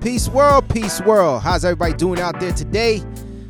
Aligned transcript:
Peace 0.00 0.28
world, 0.28 0.68
peace 0.68 1.00
world. 1.02 1.42
How's 1.42 1.64
everybody 1.64 1.92
doing 1.92 2.20
out 2.20 2.40
there 2.40 2.52
today? 2.52 3.02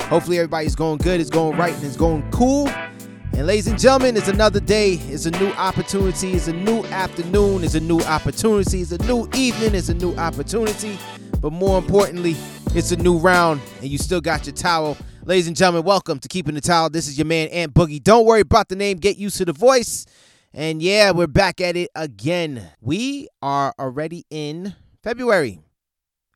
Hopefully 0.03 0.39
everybody's 0.39 0.75
going 0.75 0.99
good, 0.99 1.21
it's 1.21 1.31
going 1.31 1.57
right, 1.57 1.75
and 1.75 1.85
it's 1.85 1.97
going 1.97 2.29
cool. 2.31 2.69
And 2.69 3.47
ladies 3.47 3.69
and 3.69 3.79
gentlemen, 3.79 4.17
it's 4.17 4.29
another 4.29 4.59
day, 4.59 4.95
it's 4.95 5.27
a 5.27 5.31
new 5.31 5.51
opportunity, 5.53 6.33
it's 6.33 6.49
a 6.49 6.53
new 6.53 6.85
afternoon, 6.87 7.63
it's 7.63 7.75
a 7.75 7.81
new 7.81 8.01
opportunity, 8.01 8.81
it's 8.81 8.93
a 8.93 8.99
new 9.05 9.29
evening, 9.35 9.75
it's 9.75 9.91
a 9.91 9.95
new 9.95 10.17
opportunity. 10.17 10.99
But 11.41 11.53
more 11.53 11.79
importantly, 11.79 12.35
it's 12.75 12.91
a 12.91 12.97
new 12.97 13.19
round, 13.19 13.61
and 13.81 13.89
you 13.89 13.99
still 13.99 14.21
got 14.21 14.47
your 14.47 14.55
towel. 14.55 14.97
Ladies 15.29 15.47
and 15.47 15.55
gentlemen, 15.55 15.85
welcome 15.85 16.19
to 16.21 16.27
Keeping 16.27 16.55
the 16.55 16.61
Towel. 16.63 16.89
This 16.89 17.07
is 17.07 17.19
your 17.19 17.27
man 17.27 17.49
Ant 17.49 17.75
Boogie. 17.75 18.03
Don't 18.03 18.25
worry 18.25 18.41
about 18.41 18.71
the 18.71 18.77
name, 18.77 18.97
get 18.97 19.19
used 19.19 19.37
to 19.37 19.45
the 19.45 19.53
voice. 19.53 20.07
And 20.55 20.81
yeah, 20.81 21.11
we're 21.11 21.27
back 21.27 21.61
at 21.61 21.77
it 21.77 21.91
again. 21.95 22.67
We 22.81 23.29
are 23.43 23.75
already 23.79 24.25
in 24.31 24.75
February. 25.03 25.61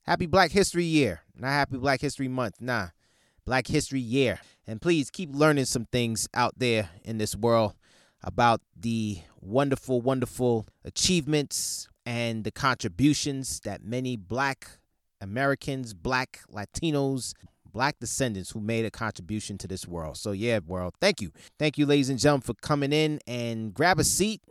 Happy 0.02 0.26
Black 0.26 0.50
History 0.50 0.84
Year. 0.84 1.22
Not 1.34 1.48
Happy 1.48 1.78
Black 1.78 2.02
History 2.02 2.28
Month. 2.28 2.56
Nah. 2.60 2.88
Black 3.46 3.66
History 3.66 3.98
Year. 3.98 4.40
And 4.66 4.78
please 4.78 5.10
keep 5.10 5.30
learning 5.32 5.64
some 5.64 5.86
things 5.86 6.28
out 6.34 6.58
there 6.58 6.90
in 7.02 7.16
this 7.16 7.34
world 7.34 7.72
about 8.22 8.60
the 8.78 9.20
wonderful, 9.40 10.02
wonderful 10.02 10.66
achievements 10.84 11.88
and 12.04 12.44
the 12.44 12.52
contributions 12.52 13.60
that 13.60 13.82
many 13.82 14.18
black 14.18 14.68
Americans, 15.22 15.94
black 15.94 16.40
Latinos, 16.52 17.32
black 17.72 17.98
descendants 17.98 18.50
who 18.50 18.60
made 18.60 18.84
a 18.84 18.90
contribution 18.90 19.58
to 19.58 19.66
this 19.66 19.86
world. 19.88 20.16
So, 20.16 20.32
yeah, 20.32 20.60
world, 20.66 20.94
thank 21.00 21.20
you. 21.20 21.32
Thank 21.58 21.78
you, 21.78 21.86
ladies 21.86 22.10
and 22.10 22.18
gentlemen, 22.18 22.42
for 22.42 22.54
coming 22.54 22.92
in 22.92 23.20
and 23.26 23.72
grab 23.72 23.98
a 23.98 24.04
seat, 24.04 24.42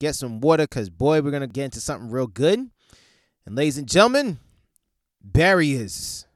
get 0.00 0.14
some 0.14 0.40
water, 0.40 0.64
because, 0.64 0.90
boy, 0.90 1.22
we're 1.22 1.30
going 1.30 1.40
to 1.42 1.46
get 1.46 1.64
into 1.64 1.80
something 1.80 2.10
real 2.10 2.26
good. 2.26 2.70
And, 3.46 3.54
ladies 3.54 3.78
and 3.78 3.88
gentlemen, 3.88 4.38
barriers. 5.22 6.26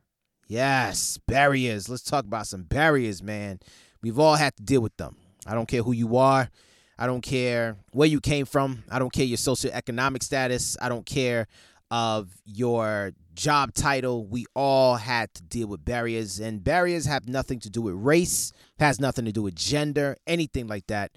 Yes, 0.47 1.19
barriers. 1.27 1.89
Let's 1.89 2.03
talk 2.03 2.25
about 2.25 2.47
some 2.47 2.63
barriers, 2.65 3.23
man. 3.23 3.61
We've 4.03 4.19
all 4.19 4.35
had 4.35 4.57
to 4.57 4.63
deal 4.63 4.81
with 4.81 4.97
them. 4.97 5.17
I 5.47 5.55
don't 5.55 5.67
care 5.67 5.83
who 5.83 5.93
you 5.93 6.17
are. 6.17 6.51
I 6.99 7.07
don't 7.07 7.23
care 7.23 7.77
where 7.93 8.09
you 8.09 8.21
came 8.21 8.45
from. 8.45 8.85
I 8.91 8.99
don't 8.99 9.13
care 9.13 9.25
your 9.25 9.39
socioeconomic 9.39 10.23
status. 10.23 10.77
I 10.83 10.89
don't 10.89 11.07
care 11.07 11.47
of 11.91 12.31
your 12.45 13.13
job 13.35 13.75
title. 13.75 14.27
We 14.27 14.47
all 14.55 14.97
had 14.97 15.33
to 15.35 15.43
deal 15.43 15.69
with 15.69 15.85
barriers, 15.85 16.41
and 16.41 16.63
barriers 16.63 17.07
have 17.07 17.29
nothing 17.29 17.61
to 17.61 17.71
do 17.71 17.83
with 17.83 17.95
race, 17.95 18.53
has 18.79 19.01
nothing 19.01 19.25
to 19.25 19.33
do 19.33 19.43
with 19.43 19.55
gender, 19.55 20.17
anything 20.27 20.67
like 20.67 20.87
that. 20.89 21.13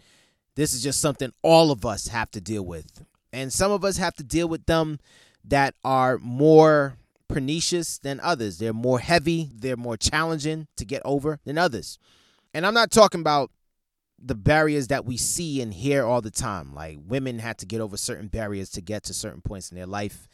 This 0.55 0.73
is 0.73 0.83
just 0.83 1.01
something 1.01 1.31
all 1.41 1.71
of 1.71 1.85
us 1.85 2.07
have 2.07 2.31
to 2.31 2.41
deal 2.41 2.65
with. 2.65 3.03
And 3.31 3.51
some 3.51 3.71
of 3.71 3.83
us 3.83 3.97
have 3.97 4.15
to 4.15 4.23
deal 4.23 4.47
with 4.47 4.65
them 4.67 4.99
that 5.43 5.73
are 5.83 6.17
more 6.19 6.97
pernicious 7.27 7.97
than 7.97 8.19
others. 8.19 8.59
They're 8.59 8.73
more 8.73 8.99
heavy, 8.99 9.49
they're 9.53 9.75
more 9.75 9.97
challenging 9.97 10.67
to 10.77 10.85
get 10.85 11.01
over 11.03 11.39
than 11.45 11.57
others. 11.57 11.97
And 12.53 12.65
I'm 12.65 12.75
not 12.75 12.91
talking 12.91 13.21
about 13.21 13.49
the 14.23 14.35
barriers 14.35 14.87
that 14.87 15.05
we 15.05 15.17
see 15.17 15.61
and 15.61 15.73
hear 15.73 16.05
all 16.05 16.21
the 16.21 16.31
time. 16.31 16.73
Like 16.73 16.99
women 17.05 17.39
had 17.39 17.57
to 17.59 17.65
get 17.65 17.81
over 17.81 17.97
certain 17.97 18.27
barriers 18.27 18.69
to 18.71 18.81
get 18.81 19.03
to 19.05 19.13
certain 19.13 19.41
points 19.41 19.71
in 19.71 19.77
their 19.77 19.87
life. 19.87 20.27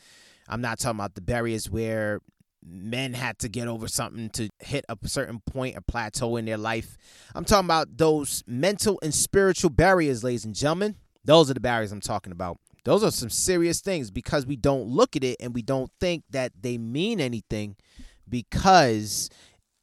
I'm 0.49 0.61
not 0.61 0.79
talking 0.79 0.99
about 0.99 1.15
the 1.15 1.21
barriers 1.21 1.69
where 1.69 2.19
men 2.65 3.13
had 3.13 3.39
to 3.39 3.49
get 3.49 3.67
over 3.67 3.87
something 3.87 4.29
to 4.31 4.49
hit 4.59 4.85
a 4.89 4.97
certain 5.07 5.39
point, 5.39 5.77
a 5.77 5.81
plateau 5.81 6.35
in 6.35 6.45
their 6.45 6.57
life. 6.57 6.97
I'm 7.33 7.45
talking 7.45 7.67
about 7.67 7.97
those 7.97 8.43
mental 8.47 8.99
and 9.01 9.13
spiritual 9.13 9.69
barriers, 9.69 10.23
ladies 10.23 10.45
and 10.45 10.55
gentlemen. 10.55 10.95
Those 11.23 11.49
are 11.49 11.53
the 11.53 11.59
barriers 11.59 11.91
I'm 11.91 12.01
talking 12.01 12.31
about. 12.31 12.57
Those 12.83 13.03
are 13.03 13.11
some 13.11 13.29
serious 13.29 13.81
things 13.81 14.09
because 14.09 14.45
we 14.45 14.55
don't 14.55 14.87
look 14.87 15.15
at 15.15 15.23
it 15.23 15.37
and 15.39 15.53
we 15.53 15.61
don't 15.61 15.91
think 15.99 16.23
that 16.31 16.53
they 16.59 16.77
mean 16.77 17.19
anything 17.19 17.75
because 18.27 19.29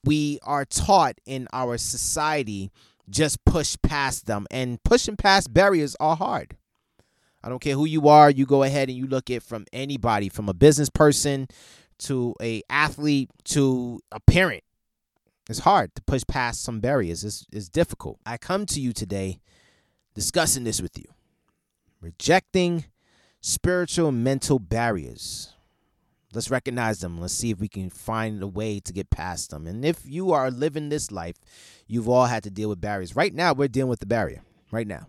we 0.04 0.38
are 0.42 0.64
taught 0.64 1.18
in 1.26 1.46
our 1.52 1.78
society 1.78 2.70
just 3.08 3.44
push 3.44 3.76
past 3.82 4.26
them 4.26 4.46
and 4.50 4.82
pushing 4.82 5.16
past 5.16 5.52
barriers 5.52 5.96
are 6.00 6.16
hard. 6.16 6.56
I 7.46 7.48
don't 7.48 7.60
care 7.60 7.76
who 7.76 7.84
you 7.84 8.08
are, 8.08 8.28
you 8.28 8.44
go 8.44 8.64
ahead 8.64 8.88
and 8.88 8.98
you 8.98 9.06
look 9.06 9.30
at 9.30 9.40
from 9.40 9.66
anybody 9.72 10.28
from 10.28 10.48
a 10.48 10.52
business 10.52 10.90
person 10.90 11.46
to 11.98 12.34
a 12.42 12.60
athlete 12.68 13.30
to 13.44 14.00
a 14.10 14.18
parent. 14.18 14.64
It's 15.48 15.60
hard 15.60 15.94
to 15.94 16.02
push 16.02 16.22
past 16.26 16.64
some 16.64 16.80
barriers. 16.80 17.22
It's, 17.22 17.46
it's 17.52 17.68
difficult. 17.68 18.18
I 18.26 18.36
come 18.36 18.66
to 18.66 18.80
you 18.80 18.92
today 18.92 19.38
discussing 20.12 20.64
this 20.64 20.82
with 20.82 20.98
you. 20.98 21.04
Rejecting 22.00 22.86
spiritual 23.40 24.08
and 24.08 24.24
mental 24.24 24.58
barriers. 24.58 25.54
Let's 26.34 26.50
recognize 26.50 26.98
them. 26.98 27.20
Let's 27.20 27.34
see 27.34 27.52
if 27.52 27.60
we 27.60 27.68
can 27.68 27.90
find 27.90 28.42
a 28.42 28.48
way 28.48 28.80
to 28.80 28.92
get 28.92 29.08
past 29.08 29.50
them. 29.50 29.68
And 29.68 29.84
if 29.84 30.00
you 30.04 30.32
are 30.32 30.50
living 30.50 30.88
this 30.88 31.12
life, 31.12 31.36
you've 31.86 32.08
all 32.08 32.26
had 32.26 32.42
to 32.42 32.50
deal 32.50 32.70
with 32.70 32.80
barriers. 32.80 33.14
Right 33.14 33.32
now, 33.32 33.52
we're 33.52 33.68
dealing 33.68 33.90
with 33.90 34.00
the 34.00 34.06
barrier. 34.06 34.42
Right 34.72 34.88
now. 34.88 35.06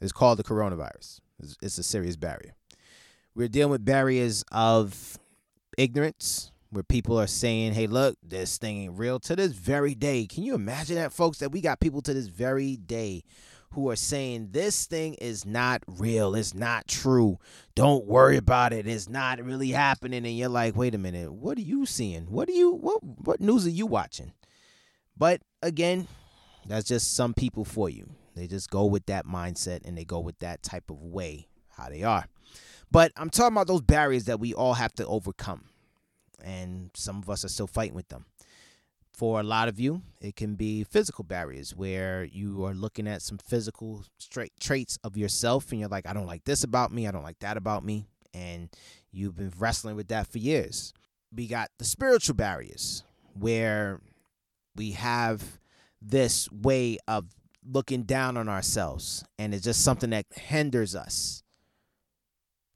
It's 0.00 0.10
called 0.10 0.40
the 0.40 0.44
coronavirus. 0.44 1.20
It's, 1.62 1.78
a 1.78 1.82
serious 1.82 2.16
barrier. 2.16 2.54
We're 3.34 3.48
dealing 3.48 3.70
with 3.70 3.84
barriers 3.84 4.44
of 4.50 5.18
ignorance, 5.76 6.50
where 6.70 6.82
people 6.82 7.18
are 7.18 7.26
saying, 7.26 7.72
hey, 7.72 7.86
look, 7.86 8.16
this 8.22 8.58
thing 8.58 8.82
ain't 8.82 8.98
real 8.98 9.18
to 9.20 9.36
this 9.36 9.52
very 9.52 9.94
day. 9.94 10.26
Can 10.26 10.42
you 10.42 10.54
imagine 10.54 10.96
that, 10.96 11.12
folks? 11.12 11.38
That 11.38 11.52
we 11.52 11.60
got 11.60 11.80
people 11.80 12.02
to 12.02 12.12
this 12.12 12.26
very 12.26 12.76
day 12.76 13.22
who 13.72 13.90
are 13.90 13.96
saying 13.96 14.48
this 14.52 14.86
thing 14.86 15.14
is 15.14 15.44
not 15.44 15.82
real, 15.86 16.34
it's 16.34 16.54
not 16.54 16.88
true. 16.88 17.38
Don't 17.74 18.06
worry 18.06 18.36
about 18.36 18.72
it. 18.72 18.86
It's 18.86 19.08
not 19.08 19.42
really 19.42 19.70
happening. 19.70 20.26
And 20.26 20.36
you're 20.36 20.48
like, 20.48 20.76
wait 20.76 20.94
a 20.94 20.98
minute, 20.98 21.32
what 21.32 21.58
are 21.58 21.62
you 21.62 21.86
seeing? 21.86 22.30
What 22.30 22.48
are 22.48 22.52
you 22.52 22.72
what 22.72 23.02
what 23.02 23.40
news 23.40 23.66
are 23.66 23.70
you 23.70 23.86
watching? 23.86 24.32
But 25.16 25.42
again, 25.62 26.06
that's 26.66 26.88
just 26.88 27.14
some 27.14 27.34
people 27.34 27.64
for 27.64 27.90
you. 27.90 28.08
They 28.38 28.46
just 28.46 28.70
go 28.70 28.86
with 28.86 29.06
that 29.06 29.26
mindset 29.26 29.84
and 29.84 29.96
they 29.96 30.04
go 30.04 30.20
with 30.20 30.38
that 30.38 30.62
type 30.62 30.90
of 30.90 31.02
way 31.02 31.48
how 31.76 31.88
they 31.88 32.02
are. 32.02 32.26
But 32.90 33.12
I'm 33.16 33.30
talking 33.30 33.54
about 33.54 33.66
those 33.66 33.82
barriers 33.82 34.24
that 34.24 34.40
we 34.40 34.54
all 34.54 34.74
have 34.74 34.94
to 34.94 35.06
overcome. 35.06 35.64
And 36.42 36.90
some 36.94 37.18
of 37.18 37.28
us 37.28 37.44
are 37.44 37.48
still 37.48 37.66
fighting 37.66 37.94
with 37.94 38.08
them. 38.08 38.26
For 39.12 39.40
a 39.40 39.42
lot 39.42 39.68
of 39.68 39.80
you, 39.80 40.02
it 40.20 40.36
can 40.36 40.54
be 40.54 40.84
physical 40.84 41.24
barriers 41.24 41.74
where 41.74 42.22
you 42.22 42.64
are 42.64 42.74
looking 42.74 43.08
at 43.08 43.20
some 43.20 43.38
physical 43.38 44.04
straight 44.18 44.52
traits 44.60 44.96
of 45.02 45.16
yourself 45.16 45.72
and 45.72 45.80
you're 45.80 45.88
like, 45.88 46.06
I 46.06 46.12
don't 46.12 46.26
like 46.26 46.44
this 46.44 46.62
about 46.62 46.92
me, 46.92 47.08
I 47.08 47.10
don't 47.10 47.24
like 47.24 47.40
that 47.40 47.56
about 47.56 47.84
me. 47.84 48.06
And 48.32 48.68
you've 49.10 49.36
been 49.36 49.52
wrestling 49.58 49.96
with 49.96 50.06
that 50.08 50.28
for 50.28 50.38
years. 50.38 50.92
We 51.34 51.48
got 51.48 51.70
the 51.78 51.84
spiritual 51.84 52.36
barriers 52.36 53.02
where 53.34 54.00
we 54.76 54.92
have 54.92 55.58
this 56.00 56.48
way 56.52 56.98
of 57.08 57.24
looking 57.64 58.04
down 58.04 58.36
on 58.36 58.48
ourselves 58.48 59.24
and 59.38 59.54
it's 59.54 59.64
just 59.64 59.82
something 59.84 60.10
that 60.10 60.26
hinders 60.32 60.94
us. 60.94 61.42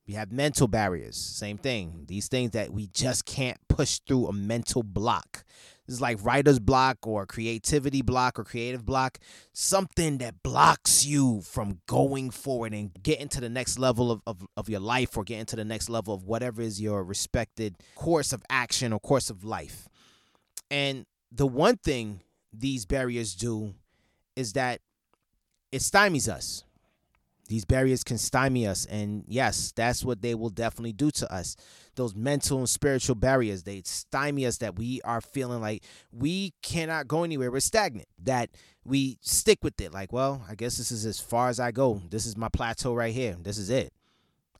We 0.06 0.14
have 0.14 0.32
mental 0.32 0.66
barriers, 0.66 1.16
same 1.16 1.58
thing. 1.58 2.04
These 2.08 2.28
things 2.28 2.50
that 2.50 2.72
we 2.72 2.88
just 2.88 3.24
can't 3.24 3.56
push 3.68 4.00
through 4.06 4.26
a 4.26 4.32
mental 4.32 4.82
block 4.82 5.44
This 5.86 5.94
is 5.94 6.00
like 6.00 6.18
writer's 6.22 6.58
block 6.58 7.06
or 7.06 7.24
creativity 7.24 8.02
block 8.02 8.38
or 8.38 8.44
creative 8.44 8.84
block, 8.84 9.18
something 9.52 10.18
that 10.18 10.42
blocks 10.42 11.06
you 11.06 11.40
from 11.42 11.80
going 11.86 12.30
forward 12.30 12.74
and 12.74 12.90
getting 13.00 13.28
to 13.28 13.40
the 13.40 13.48
next 13.48 13.78
level 13.78 14.10
of, 14.10 14.22
of, 14.26 14.44
of 14.56 14.68
your 14.68 14.80
life 14.80 15.16
or 15.16 15.22
getting 15.24 15.46
to 15.46 15.56
the 15.56 15.64
next 15.64 15.88
level 15.88 16.12
of 16.12 16.24
whatever 16.24 16.62
is 16.62 16.80
your 16.80 17.04
respected 17.04 17.76
course 17.94 18.32
of 18.32 18.42
action 18.50 18.92
or 18.92 18.98
course 18.98 19.30
of 19.30 19.44
life. 19.44 19.88
And 20.70 21.06
the 21.30 21.46
one 21.46 21.76
thing 21.76 22.22
these 22.52 22.86
barriers 22.86 23.34
do 23.34 23.74
is 24.36 24.52
that 24.54 24.80
it 25.70 25.80
stymies 25.80 26.28
us. 26.28 26.64
These 27.48 27.64
barriers 27.64 28.04
can 28.04 28.18
stymie 28.18 28.66
us. 28.66 28.86
And 28.86 29.24
yes, 29.26 29.72
that's 29.76 30.04
what 30.04 30.22
they 30.22 30.34
will 30.34 30.48
definitely 30.48 30.92
do 30.92 31.10
to 31.10 31.32
us. 31.32 31.56
Those 31.96 32.14
mental 32.14 32.58
and 32.58 32.68
spiritual 32.68 33.16
barriers, 33.16 33.64
they 33.64 33.82
stymie 33.84 34.46
us 34.46 34.58
that 34.58 34.76
we 34.76 35.02
are 35.02 35.20
feeling 35.20 35.60
like 35.60 35.82
we 36.10 36.54
cannot 36.62 37.08
go 37.08 37.24
anywhere. 37.24 37.50
We're 37.50 37.60
stagnant. 37.60 38.08
That 38.22 38.50
we 38.84 39.18
stick 39.20 39.58
with 39.62 39.80
it. 39.80 39.92
Like, 39.92 40.12
well, 40.12 40.46
I 40.48 40.54
guess 40.54 40.76
this 40.78 40.90
is 40.90 41.04
as 41.04 41.20
far 41.20 41.48
as 41.48 41.60
I 41.60 41.72
go. 41.72 42.00
This 42.08 42.26
is 42.26 42.36
my 42.36 42.48
plateau 42.48 42.94
right 42.94 43.12
here. 43.12 43.36
This 43.38 43.58
is 43.58 43.68
it. 43.68 43.92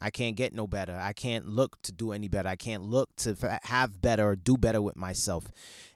I 0.01 0.11
can't 0.11 0.37
get 0.37 0.53
no 0.53 0.67
better. 0.67 0.99
I 1.01 1.13
can't 1.13 1.47
look 1.47 1.81
to 1.83 1.93
do 1.93 2.13
any 2.13 2.27
better. 2.27 2.49
I 2.49 2.57
can't 2.57 2.83
look 2.83 3.09
to 3.19 3.59
have 3.63 4.03
better 4.03 4.29
or 4.29 4.37
do 4.37 4.57
better 4.57 4.83
with 4.83 4.97
myself. 4.97 5.45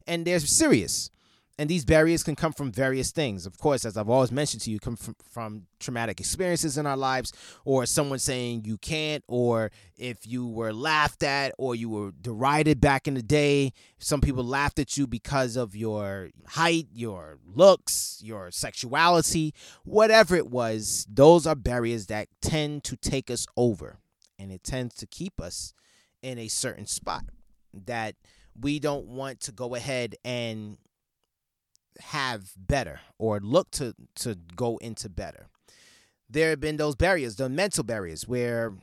And 0.06 0.24
they're 0.24 0.38
serious. 0.38 1.10
And 1.58 1.70
these 1.70 1.86
barriers 1.86 2.22
can 2.22 2.36
come 2.36 2.52
from 2.52 2.70
various 2.70 3.12
things. 3.12 3.46
Of 3.46 3.56
course, 3.56 3.86
as 3.86 3.96
I've 3.96 4.10
always 4.10 4.30
mentioned 4.30 4.62
to 4.64 4.70
you, 4.70 4.78
come 4.78 4.94
from, 4.96 5.16
from 5.30 5.62
traumatic 5.80 6.20
experiences 6.20 6.76
in 6.76 6.86
our 6.86 6.98
lives, 6.98 7.32
or 7.64 7.86
someone 7.86 8.18
saying 8.18 8.64
you 8.66 8.76
can't, 8.76 9.24
or 9.26 9.70
if 9.96 10.26
you 10.26 10.46
were 10.46 10.74
laughed 10.74 11.22
at, 11.22 11.54
or 11.56 11.74
you 11.74 11.88
were 11.88 12.12
derided 12.20 12.78
back 12.78 13.08
in 13.08 13.14
the 13.14 13.22
day. 13.22 13.72
Some 13.98 14.20
people 14.20 14.44
laughed 14.44 14.78
at 14.78 14.98
you 14.98 15.06
because 15.06 15.56
of 15.56 15.74
your 15.74 16.28
height, 16.46 16.88
your 16.92 17.38
looks, 17.46 18.20
your 18.22 18.50
sexuality, 18.50 19.54
whatever 19.84 20.36
it 20.36 20.50
was. 20.50 21.06
Those 21.08 21.46
are 21.46 21.54
barriers 21.54 22.08
that 22.08 22.28
tend 22.42 22.84
to 22.84 22.96
take 22.96 23.30
us 23.30 23.46
over, 23.56 23.98
and 24.38 24.52
it 24.52 24.62
tends 24.62 24.94
to 24.96 25.06
keep 25.06 25.40
us 25.40 25.72
in 26.20 26.38
a 26.38 26.48
certain 26.48 26.86
spot 26.86 27.24
that 27.72 28.14
we 28.58 28.78
don't 28.78 29.06
want 29.06 29.40
to 29.40 29.52
go 29.52 29.74
ahead 29.74 30.16
and 30.24 30.76
have 32.00 32.52
better 32.56 33.00
or 33.18 33.40
look 33.40 33.70
to 33.72 33.94
to 34.16 34.36
go 34.54 34.76
into 34.78 35.08
better. 35.08 35.46
There 36.28 36.50
have 36.50 36.60
been 36.60 36.76
those 36.76 36.96
barriers, 36.96 37.36
the 37.36 37.48
mental 37.48 37.84
barriers, 37.84 38.26
where 38.26 38.74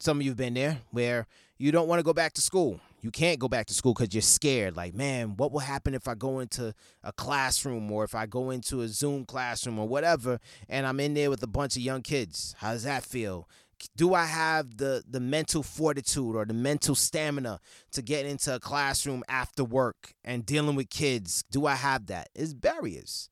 some 0.00 0.18
of 0.18 0.26
you've 0.26 0.36
been 0.36 0.54
there, 0.54 0.78
where 0.90 1.26
you 1.56 1.72
don't 1.72 1.88
want 1.88 1.98
to 2.00 2.04
go 2.04 2.12
back 2.12 2.32
to 2.34 2.40
school. 2.40 2.80
You 3.00 3.12
can't 3.12 3.38
go 3.38 3.48
back 3.48 3.66
to 3.66 3.74
school 3.74 3.94
because 3.94 4.12
you're 4.12 4.22
scared. 4.22 4.76
Like, 4.76 4.92
man, 4.92 5.36
what 5.36 5.52
will 5.52 5.60
happen 5.60 5.94
if 5.94 6.08
I 6.08 6.14
go 6.14 6.40
into 6.40 6.74
a 7.04 7.12
classroom 7.12 7.90
or 7.92 8.02
if 8.02 8.14
I 8.14 8.26
go 8.26 8.50
into 8.50 8.80
a 8.80 8.88
Zoom 8.88 9.24
classroom 9.24 9.78
or 9.78 9.86
whatever, 9.86 10.40
and 10.68 10.84
I'm 10.84 10.98
in 10.98 11.14
there 11.14 11.30
with 11.30 11.42
a 11.44 11.48
bunch 11.48 11.76
of 11.76 11.82
young 11.82 12.02
kids? 12.02 12.56
How 12.58 12.72
does 12.72 12.82
that 12.82 13.04
feel? 13.04 13.48
Do 13.96 14.14
I 14.14 14.24
have 14.24 14.76
the 14.76 15.02
the 15.08 15.20
mental 15.20 15.62
fortitude 15.62 16.36
or 16.36 16.44
the 16.44 16.54
mental 16.54 16.94
stamina 16.94 17.60
to 17.92 18.02
get 18.02 18.26
into 18.26 18.54
a 18.54 18.60
classroom 18.60 19.22
after 19.28 19.64
work 19.64 20.14
and 20.24 20.46
dealing 20.46 20.76
with 20.76 20.90
kids? 20.90 21.44
Do 21.50 21.66
I 21.66 21.74
have 21.74 22.06
that? 22.06 22.28
It's 22.34 22.54
barriers. 22.54 23.30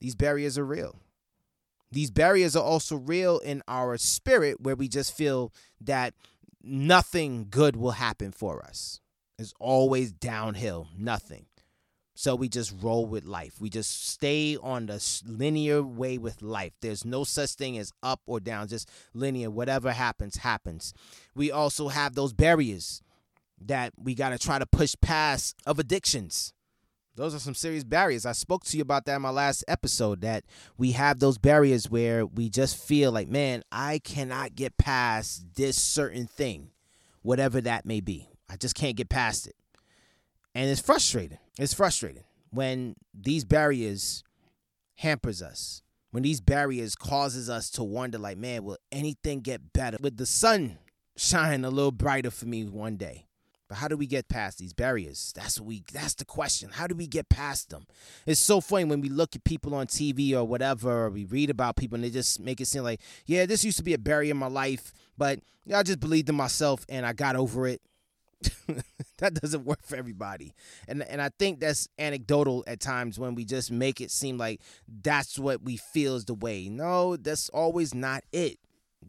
These 0.00 0.14
barriers 0.14 0.56
are 0.58 0.64
real. 0.64 1.00
These 1.90 2.10
barriers 2.10 2.54
are 2.54 2.62
also 2.62 2.96
real 2.96 3.38
in 3.38 3.62
our 3.66 3.96
spirit 3.96 4.60
where 4.60 4.76
we 4.76 4.88
just 4.88 5.16
feel 5.16 5.52
that 5.80 6.14
nothing 6.62 7.46
good 7.48 7.76
will 7.76 7.92
happen 7.92 8.30
for 8.30 8.62
us. 8.62 9.00
It's 9.38 9.54
always 9.58 10.12
downhill, 10.12 10.88
nothing. 10.96 11.47
So 12.20 12.34
we 12.34 12.48
just 12.48 12.74
roll 12.82 13.06
with 13.06 13.26
life. 13.26 13.60
We 13.60 13.70
just 13.70 14.08
stay 14.08 14.56
on 14.60 14.86
the 14.86 15.22
linear 15.24 15.84
way 15.84 16.18
with 16.18 16.42
life. 16.42 16.72
There's 16.80 17.04
no 17.04 17.22
such 17.22 17.50
thing 17.50 17.78
as 17.78 17.92
up 18.02 18.22
or 18.26 18.40
down, 18.40 18.66
just 18.66 18.90
linear. 19.14 19.52
Whatever 19.52 19.92
happens, 19.92 20.38
happens. 20.38 20.92
We 21.36 21.52
also 21.52 21.86
have 21.86 22.16
those 22.16 22.32
barriers 22.32 23.02
that 23.64 23.92
we 23.96 24.16
got 24.16 24.30
to 24.30 24.38
try 24.38 24.58
to 24.58 24.66
push 24.66 24.96
past 25.00 25.54
of 25.64 25.78
addictions. 25.78 26.52
Those 27.14 27.36
are 27.36 27.38
some 27.38 27.54
serious 27.54 27.84
barriers. 27.84 28.26
I 28.26 28.32
spoke 28.32 28.64
to 28.64 28.76
you 28.76 28.82
about 28.82 29.04
that 29.04 29.14
in 29.14 29.22
my 29.22 29.30
last 29.30 29.64
episode 29.68 30.20
that 30.22 30.42
we 30.76 30.92
have 30.92 31.20
those 31.20 31.38
barriers 31.38 31.88
where 31.88 32.26
we 32.26 32.50
just 32.50 32.76
feel 32.76 33.12
like, 33.12 33.28
man, 33.28 33.62
I 33.70 34.00
cannot 34.00 34.56
get 34.56 34.76
past 34.76 35.54
this 35.54 35.80
certain 35.80 36.26
thing, 36.26 36.70
whatever 37.22 37.60
that 37.60 37.86
may 37.86 38.00
be. 38.00 38.28
I 38.50 38.56
just 38.56 38.74
can't 38.74 38.96
get 38.96 39.08
past 39.08 39.46
it. 39.46 39.54
And 40.54 40.68
it's 40.68 40.80
frustrating. 40.80 41.38
It's 41.58 41.74
frustrating 41.74 42.24
when 42.50 42.96
these 43.14 43.44
barriers 43.44 44.24
hampers 44.96 45.42
us. 45.42 45.82
When 46.10 46.22
these 46.22 46.40
barriers 46.40 46.94
causes 46.94 47.50
us 47.50 47.70
to 47.72 47.84
wonder 47.84 48.18
like, 48.18 48.38
man, 48.38 48.64
will 48.64 48.78
anything 48.90 49.40
get 49.40 49.72
better? 49.72 49.98
With 50.00 50.16
the 50.16 50.26
sun 50.26 50.78
shine 51.16 51.64
a 51.64 51.70
little 51.70 51.92
brighter 51.92 52.30
for 52.30 52.46
me 52.46 52.64
one 52.64 52.96
day. 52.96 53.26
But 53.68 53.76
how 53.76 53.88
do 53.88 53.98
we 53.98 54.06
get 54.06 54.28
past 54.30 54.56
these 54.56 54.72
barriers? 54.72 55.34
That's 55.36 55.60
what 55.60 55.68
we 55.68 55.84
that's 55.92 56.14
the 56.14 56.24
question. 56.24 56.70
How 56.72 56.86
do 56.86 56.94
we 56.94 57.06
get 57.06 57.28
past 57.28 57.68
them? 57.68 57.86
It's 58.24 58.40
so 58.40 58.62
funny 58.62 58.84
when 58.84 59.02
we 59.02 59.10
look 59.10 59.36
at 59.36 59.44
people 59.44 59.74
on 59.74 59.86
TV 59.86 60.32
or 60.32 60.44
whatever, 60.44 61.04
or 61.04 61.10
we 61.10 61.26
read 61.26 61.50
about 61.50 61.76
people 61.76 61.96
and 61.96 62.04
they 62.04 62.08
just 62.10 62.40
make 62.40 62.62
it 62.62 62.66
seem 62.66 62.82
like, 62.82 63.02
yeah, 63.26 63.44
this 63.44 63.64
used 63.64 63.76
to 63.76 63.84
be 63.84 63.92
a 63.92 63.98
barrier 63.98 64.30
in 64.30 64.38
my 64.38 64.46
life, 64.46 64.94
but 65.18 65.40
I 65.72 65.82
just 65.82 66.00
believed 66.00 66.30
in 66.30 66.34
myself 66.34 66.86
and 66.88 67.04
I 67.04 67.12
got 67.12 67.36
over 67.36 67.66
it. 67.66 67.82
that 69.18 69.34
doesn't 69.34 69.64
work 69.64 69.82
for 69.82 69.96
everybody. 69.96 70.54
And 70.86 71.02
and 71.02 71.20
I 71.20 71.30
think 71.38 71.60
that's 71.60 71.88
anecdotal 71.98 72.64
at 72.66 72.80
times 72.80 73.18
when 73.18 73.34
we 73.34 73.44
just 73.44 73.70
make 73.70 74.00
it 74.00 74.10
seem 74.10 74.38
like 74.38 74.60
that's 75.02 75.38
what 75.38 75.62
we 75.62 75.76
feel 75.76 76.16
is 76.16 76.24
the 76.24 76.34
way. 76.34 76.68
No, 76.68 77.16
that's 77.16 77.48
always 77.50 77.94
not 77.94 78.24
it. 78.32 78.58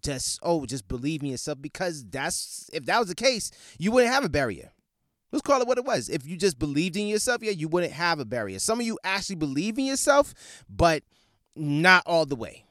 Just 0.04 0.40
oh, 0.44 0.66
just 0.66 0.88
believe 0.88 1.22
in 1.22 1.30
yourself 1.30 1.62
because 1.62 2.06
that's 2.06 2.70
if 2.74 2.86
that 2.86 3.00
was 3.00 3.08
the 3.08 3.16
case, 3.16 3.52
you 3.78 3.92
wouldn't 3.92 4.14
have 4.14 4.24
a 4.24 4.30
barrier. 4.30 4.72
Let's 5.32 5.44
call 5.44 5.62
it 5.62 5.68
what 5.68 5.78
it 5.78 5.86
was. 5.86 6.10
If 6.10 6.26
you 6.26 6.38
just 6.38 6.58
believed 6.58 6.96
in 6.98 7.08
yourself, 7.08 7.44
yeah, 7.44 7.52
you 7.52 7.68
wouldn't 7.68 7.94
have 7.94 8.20
a 8.20 8.26
barrier. 8.26 8.58
Some 8.58 8.80
of 8.80 8.86
you 8.86 8.98
actually 9.04 9.36
believe 9.36 9.78
in 9.78 9.86
yourself, 9.86 10.34
but 10.68 11.04
not 11.56 12.02
all 12.08 12.26
the 12.26 12.36
way. 12.36 12.66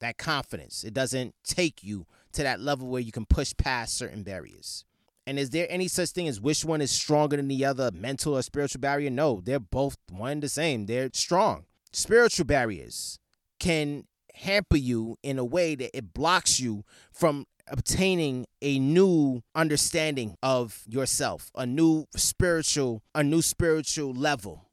That 0.00 0.16
confidence, 0.16 0.84
it 0.84 0.94
doesn't 0.94 1.34
take 1.44 1.84
you 1.84 2.06
to 2.32 2.42
that 2.42 2.60
level 2.60 2.88
where 2.88 3.02
you 3.02 3.12
can 3.12 3.26
push 3.26 3.52
past 3.56 3.96
certain 3.96 4.22
barriers. 4.22 4.84
And 5.26 5.38
is 5.38 5.50
there 5.50 5.66
any 5.70 5.88
such 5.88 6.10
thing 6.10 6.28
as 6.28 6.40
which 6.40 6.64
one 6.64 6.80
is 6.80 6.90
stronger 6.90 7.36
than 7.36 7.48
the 7.48 7.64
other, 7.64 7.90
mental 7.92 8.36
or 8.36 8.42
spiritual 8.42 8.80
barrier? 8.80 9.10
No, 9.10 9.40
they're 9.42 9.60
both 9.60 9.96
one 10.10 10.40
the 10.40 10.48
same. 10.48 10.86
They're 10.86 11.10
strong. 11.12 11.64
Spiritual 11.92 12.46
barriers 12.46 13.18
can 13.60 14.04
hamper 14.34 14.76
you 14.76 15.16
in 15.22 15.38
a 15.38 15.44
way 15.44 15.74
that 15.74 15.96
it 15.96 16.12
blocks 16.12 16.58
you 16.58 16.84
from 17.12 17.46
obtaining 17.68 18.46
a 18.60 18.78
new 18.78 19.42
understanding 19.54 20.36
of 20.42 20.82
yourself, 20.86 21.50
a 21.54 21.66
new 21.66 22.06
spiritual, 22.16 23.02
a 23.14 23.22
new 23.22 23.42
spiritual 23.42 24.12
level 24.12 24.66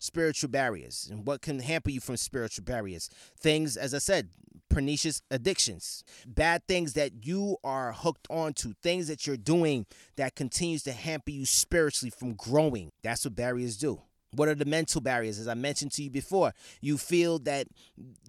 spiritual 0.00 0.48
barriers 0.48 1.08
and 1.10 1.26
what 1.26 1.42
can 1.42 1.60
hamper 1.60 1.90
you 1.90 2.00
from 2.00 2.16
spiritual 2.16 2.64
barriers. 2.64 3.08
Things, 3.38 3.76
as 3.76 3.94
I 3.94 3.98
said, 3.98 4.30
pernicious 4.70 5.20
addictions, 5.30 6.02
bad 6.26 6.66
things 6.66 6.94
that 6.94 7.26
you 7.26 7.58
are 7.62 7.92
hooked 7.92 8.26
onto, 8.30 8.72
things 8.82 9.08
that 9.08 9.26
you're 9.26 9.36
doing 9.36 9.84
that 10.16 10.34
continues 10.34 10.82
to 10.84 10.92
hamper 10.92 11.30
you 11.30 11.44
spiritually 11.44 12.10
from 12.10 12.34
growing. 12.34 12.90
That's 13.02 13.24
what 13.24 13.34
barriers 13.34 13.76
do. 13.76 14.00
What 14.32 14.48
are 14.48 14.54
the 14.54 14.64
mental 14.64 15.00
barriers? 15.00 15.38
As 15.38 15.48
I 15.48 15.54
mentioned 15.54 15.92
to 15.92 16.02
you 16.02 16.10
before, 16.10 16.54
you 16.80 16.96
feel 16.96 17.38
that 17.40 17.66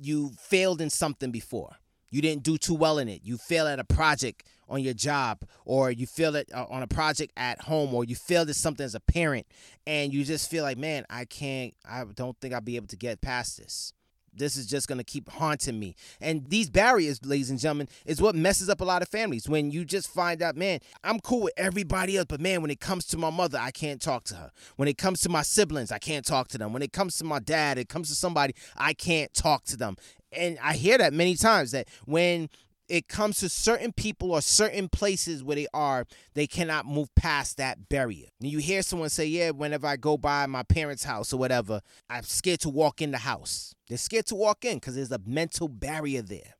you 0.02 0.32
failed 0.40 0.82
in 0.82 0.90
something 0.90 1.32
before. 1.32 1.78
You 2.10 2.22
didn't 2.22 2.44
do 2.44 2.58
too 2.58 2.74
well 2.74 2.98
in 2.98 3.08
it. 3.08 3.22
You 3.24 3.38
failed 3.38 3.70
at 3.70 3.80
a 3.80 3.86
project 3.86 4.44
on 4.68 4.82
your 4.82 4.94
job, 4.94 5.44
or 5.64 5.92
you 5.92 6.08
failed 6.08 6.36
it 6.36 6.50
uh, 6.54 6.66
on 6.70 6.82
a 6.82 6.88
project 6.88 7.32
at 7.38 7.62
home, 7.62 7.94
or 7.94 8.04
you 8.04 8.16
failed 8.16 8.50
at 8.50 8.56
something 8.56 8.86
as 8.86 8.96
a 8.96 9.00
parent, 9.00 9.46
and 9.86 10.14
you 10.14 10.24
just 10.24 10.50
feel 10.50 10.64
like, 10.64 10.78
man, 10.78 11.06
I 11.10 11.26
can't, 11.26 11.74
I 11.88 12.04
don't 12.04 12.38
think 12.40 12.54
I'll 12.54 12.62
be 12.62 12.78
able 12.78 12.88
to 12.88 12.98
get 12.98 13.22
past 13.22 13.58
this. 13.58 13.94
This 14.34 14.56
is 14.56 14.66
just 14.66 14.88
going 14.88 14.98
to 14.98 15.04
keep 15.04 15.30
haunting 15.30 15.80
me. 15.80 15.96
And 16.20 16.48
these 16.50 16.70
barriers, 16.70 17.24
ladies 17.26 17.50
and 17.50 17.60
gentlemen, 17.60 17.90
is 18.06 18.22
what 18.22 18.36
messes 18.36 18.70
up 18.70 18.82
a 18.82 18.86
lot 18.86 19.02
of 19.02 19.10
families. 19.10 19.50
When 19.50 19.72
you 19.72 19.86
just 19.86 20.10
find 20.10 20.42
out, 20.42 20.56
man, 20.56 20.80
I'm 21.04 21.20
cool 21.20 21.44
with 21.44 21.54
everybody 21.58 22.18
else, 22.18 22.28
but 22.30 22.42
man, 22.42 22.62
when 22.62 22.72
it 22.72 22.80
comes 22.80 23.06
to 23.08 23.18
my 23.18 23.30
mother, 23.30 23.60
I 23.62 23.72
can't 23.72 24.02
talk 24.02 24.24
to 24.26 24.36
her. 24.36 24.52
When 24.78 24.88
it 24.88 24.98
comes 24.98 25.22
to 25.22 25.30
my 25.30 25.42
siblings, 25.42 25.92
I 25.92 26.00
can't 26.00 26.26
talk 26.26 26.48
to 26.50 26.58
them. 26.58 26.74
When 26.74 26.82
it 26.82 26.94
comes 26.94 27.18
to 27.18 27.24
my 27.24 27.40
dad, 27.40 27.78
it 27.78 27.90
comes 27.90 28.10
to 28.10 28.16
somebody, 28.16 28.56
I 28.78 28.94
can't 28.94 29.34
talk 29.34 29.66
to 29.66 29.78
them. 29.78 29.96
And 30.32 30.58
I 30.64 30.74
hear 30.74 30.98
that 30.98 31.14
many 31.14 31.36
times 31.36 31.72
that 31.72 31.90
when 32.06 32.50
it 32.92 33.08
comes 33.08 33.40
to 33.40 33.48
certain 33.48 33.94
people 33.94 34.32
or 34.32 34.42
certain 34.42 34.90
places 34.90 35.44
where 35.44 35.56
they 35.56 35.68
are, 35.74 36.06
they 36.34 36.46
cannot 36.46 36.86
move 36.86 37.14
past 37.16 37.56
that 37.56 37.88
barrier. 37.88 38.28
And 38.42 38.50
you 38.50 38.58
hear 38.58 38.82
someone 38.82 39.10
say, 39.10 39.26
Yeah, 39.26 39.52
whenever 39.52 39.88
I 39.88 39.96
go 39.96 40.18
by 40.18 40.46
my 40.46 40.64
parents' 40.64 41.06
house 41.06 41.32
or 41.32 41.38
whatever, 41.38 41.82
I'm 42.10 42.24
scared 42.24 42.60
to 42.62 42.70
walk 42.70 43.02
in 43.02 43.12
the 43.12 43.20
house. 43.20 43.74
They're 43.92 43.98
scared 43.98 44.28
to 44.28 44.36
walk 44.36 44.64
in 44.64 44.76
because 44.76 44.96
there's 44.96 45.12
a 45.12 45.20
mental 45.26 45.68
barrier 45.68 46.22
there. 46.22 46.56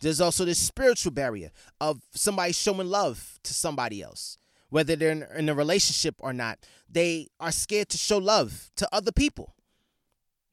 There's 0.00 0.20
also 0.20 0.44
this 0.44 0.58
spiritual 0.58 1.10
barrier 1.10 1.52
of 1.80 2.02
somebody 2.10 2.52
showing 2.52 2.86
love 2.86 3.38
to 3.44 3.54
somebody 3.54 4.02
else. 4.02 4.36
Whether 4.68 4.94
they're 4.94 5.10
in, 5.10 5.26
in 5.34 5.48
a 5.48 5.54
relationship 5.54 6.16
or 6.18 6.34
not, 6.34 6.58
they 6.86 7.28
are 7.40 7.50
scared 7.50 7.88
to 7.88 7.96
show 7.96 8.18
love 8.18 8.70
to 8.76 8.86
other 8.92 9.10
people 9.10 9.54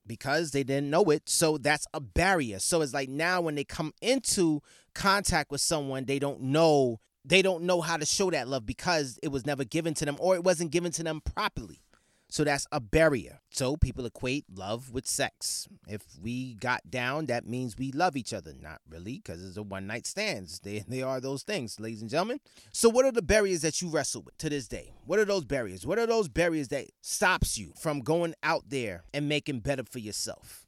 because 0.05 0.51
they 0.51 0.63
didn't 0.63 0.89
know 0.89 1.03
it. 1.09 1.27
So 1.27 1.57
that's 1.57 1.85
a 1.93 1.99
barrier. 1.99 2.59
So 2.59 2.81
it's 2.81 2.93
like 2.93 3.09
now 3.09 3.41
when 3.41 3.55
they 3.55 3.65
come 3.65 3.91
into 4.01 4.61
contact 4.93 5.51
with 5.51 5.59
someone, 5.59 6.05
they 6.05 6.19
don't 6.19 6.39
know 6.39 7.01
they 7.25 7.41
don't 7.41 7.63
know 7.63 7.81
how 7.81 7.97
to 7.97 8.05
show 8.05 8.31
that 8.31 8.47
love 8.47 8.65
because 8.65 9.19
it 9.21 9.27
was 9.27 9.45
never 9.45 9.65
given 9.65 9.93
to 9.95 10.05
them 10.05 10.15
or 10.21 10.35
it 10.35 10.45
wasn't 10.45 10.71
given 10.71 10.93
to 10.93 11.03
them 11.03 11.19
properly. 11.19 11.81
So 12.29 12.43
that's 12.43 12.67
a 12.71 12.81
barrier. 12.81 13.39
So 13.51 13.77
people 13.77 14.05
equate 14.05 14.45
love 14.53 14.91
with 14.91 15.07
sex. 15.07 15.67
If 15.87 16.03
we 16.21 16.55
got 16.55 16.91
down, 16.91 17.27
that 17.27 17.47
means 17.47 17.77
we 17.77 17.91
love 17.93 18.17
each 18.17 18.33
other. 18.33 18.53
Not 18.61 18.81
really, 18.89 19.21
because 19.23 19.45
it's 19.45 19.57
a 19.57 19.63
one 19.63 19.87
night 19.87 20.05
stands. 20.05 20.59
They 20.67 20.83
they 20.85 21.01
are 21.01 21.21
those 21.21 21.43
things, 21.43 21.79
ladies 21.79 22.01
and 22.01 22.09
gentlemen. 22.09 22.39
So 22.73 22.89
what 22.89 23.05
are 23.05 23.11
the 23.11 23.21
barriers 23.21 23.61
that 23.61 23.81
you 23.81 23.87
wrestle 23.87 24.21
with 24.23 24.37
to 24.39 24.49
this 24.49 24.67
day? 24.67 24.91
What 25.05 25.19
are 25.19 25.25
those 25.25 25.45
barriers? 25.45 25.85
What 25.85 25.97
are 25.97 26.05
those 26.05 26.27
barriers 26.27 26.67
that 26.69 26.87
stops 27.01 27.57
you 27.57 27.71
from 27.79 28.01
going 28.01 28.33
out 28.43 28.63
there 28.67 29.03
and 29.13 29.29
making 29.29 29.61
better 29.61 29.83
for 29.83 29.99
yourself? 29.99 30.67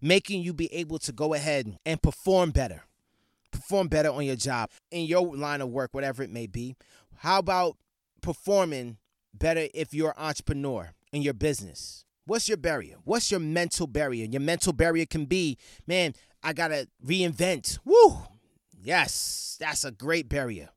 Making 0.00 0.42
you 0.42 0.54
be 0.54 0.72
able 0.72 1.00
to 1.00 1.12
go 1.12 1.34
ahead 1.34 1.76
and 1.84 2.00
perform 2.00 2.52
better. 2.52 2.84
Perform 3.50 3.88
better 3.88 4.10
on 4.10 4.24
your 4.24 4.36
job, 4.36 4.70
in 4.92 5.06
your 5.06 5.36
line 5.36 5.60
of 5.60 5.70
work, 5.70 5.90
whatever 5.92 6.22
it 6.22 6.30
may 6.30 6.46
be. 6.46 6.76
How 7.16 7.40
about 7.40 7.76
performing 8.22 8.98
better 9.34 9.66
if 9.74 9.92
you're 9.92 10.14
an 10.16 10.24
entrepreneur? 10.24 10.92
In 11.12 11.22
your 11.22 11.34
business. 11.34 12.04
What's 12.26 12.48
your 12.48 12.58
barrier? 12.58 12.96
What's 13.04 13.30
your 13.30 13.40
mental 13.40 13.86
barrier? 13.86 14.26
Your 14.26 14.40
mental 14.40 14.72
barrier 14.72 15.06
can 15.06 15.24
be, 15.24 15.58
man, 15.86 16.14
I 16.42 16.52
gotta 16.52 16.88
reinvent. 17.04 17.78
Woo! 17.84 18.18
Yes, 18.82 19.56
that's 19.60 19.84
a 19.84 19.90
great 19.90 20.28
barrier. 20.28 20.70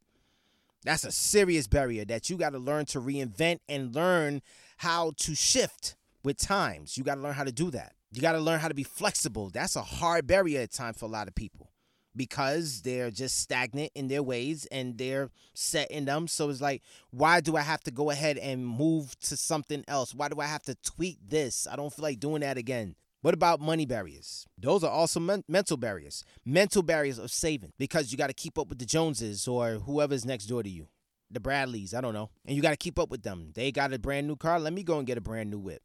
That's 0.83 1.05
a 1.05 1.11
serious 1.11 1.67
barrier 1.67 2.05
that 2.05 2.29
you 2.29 2.37
gotta 2.37 2.57
learn 2.59 2.85
to 2.87 2.99
reinvent 2.99 3.59
and 3.69 3.93
learn 3.93 4.41
how 4.77 5.13
to 5.17 5.35
shift 5.35 5.95
with 6.23 6.37
times. 6.37 6.97
You 6.97 7.03
gotta 7.03 7.21
learn 7.21 7.33
how 7.33 7.43
to 7.43 7.51
do 7.51 7.71
that. 7.71 7.93
You 8.11 8.21
gotta 8.21 8.39
learn 8.39 8.59
how 8.59 8.67
to 8.67 8.73
be 8.73 8.83
flexible. 8.83 9.49
That's 9.49 9.75
a 9.75 9.81
hard 9.81 10.27
barrier 10.27 10.61
at 10.61 10.71
times 10.71 10.97
for 10.97 11.05
a 11.05 11.09
lot 11.09 11.27
of 11.27 11.35
people 11.35 11.72
because 12.15 12.81
they're 12.81 13.11
just 13.11 13.39
stagnant 13.39 13.91
in 13.95 14.07
their 14.07 14.23
ways 14.23 14.67
and 14.71 14.97
they're 14.97 15.29
set 15.53 15.89
in 15.91 16.05
them. 16.05 16.27
So 16.27 16.49
it's 16.49 16.61
like, 16.61 16.81
why 17.11 17.41
do 17.41 17.55
I 17.55 17.61
have 17.61 17.81
to 17.81 17.91
go 17.91 18.09
ahead 18.09 18.37
and 18.37 18.65
move 18.65 19.17
to 19.21 19.37
something 19.37 19.83
else? 19.87 20.13
Why 20.13 20.29
do 20.29 20.39
I 20.39 20.45
have 20.45 20.63
to 20.63 20.75
tweak 20.75 21.17
this? 21.27 21.67
I 21.69 21.75
don't 21.75 21.93
feel 21.93 22.03
like 22.03 22.19
doing 22.19 22.41
that 22.41 22.57
again. 22.57 22.95
What 23.21 23.33
about 23.33 23.61
money 23.61 23.85
barriers? 23.85 24.45
Those 24.57 24.83
are 24.83 24.91
also 24.91 25.19
men- 25.19 25.45
mental 25.47 25.77
barriers. 25.77 26.25
Mental 26.45 26.83
barriers 26.83 27.17
of 27.17 27.31
saving 27.31 27.71
because 27.77 28.11
you 28.11 28.17
got 28.17 28.27
to 28.27 28.33
keep 28.33 28.59
up 28.59 28.67
with 28.67 28.79
the 28.79 28.85
Joneses 28.85 29.47
or 29.47 29.75
whoever's 29.75 30.25
next 30.25 30.47
door 30.47 30.61
to 30.61 30.69
you. 30.69 30.87
The 31.31 31.39
Bradleys, 31.39 31.93
I 31.93 32.01
don't 32.01 32.13
know. 32.13 32.29
And 32.45 32.55
you 32.55 32.61
got 32.61 32.71
to 32.71 32.77
keep 32.77 32.99
up 32.99 33.09
with 33.09 33.23
them. 33.23 33.51
They 33.55 33.71
got 33.71 33.93
a 33.93 33.97
brand 33.97 34.27
new 34.27 34.35
car. 34.35 34.59
Let 34.59 34.73
me 34.73 34.83
go 34.83 34.97
and 34.97 35.07
get 35.07 35.17
a 35.17 35.21
brand 35.21 35.49
new 35.49 35.57
whip 35.57 35.81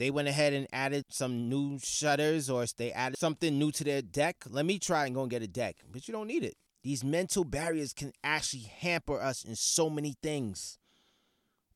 they 0.00 0.10
went 0.10 0.28
ahead 0.28 0.54
and 0.54 0.66
added 0.72 1.04
some 1.10 1.50
new 1.50 1.78
shutters 1.78 2.48
or 2.48 2.64
they 2.78 2.90
added 2.90 3.18
something 3.18 3.58
new 3.58 3.70
to 3.70 3.84
their 3.84 4.00
deck. 4.00 4.36
Let 4.48 4.64
me 4.64 4.78
try 4.78 5.04
and 5.04 5.14
go 5.14 5.20
and 5.20 5.30
get 5.30 5.42
a 5.42 5.46
deck, 5.46 5.76
but 5.92 6.08
you 6.08 6.12
don't 6.12 6.26
need 6.26 6.42
it. 6.42 6.56
These 6.82 7.04
mental 7.04 7.44
barriers 7.44 7.92
can 7.92 8.12
actually 8.24 8.62
hamper 8.62 9.20
us 9.20 9.44
in 9.44 9.56
so 9.56 9.90
many 9.90 10.16
things 10.22 10.78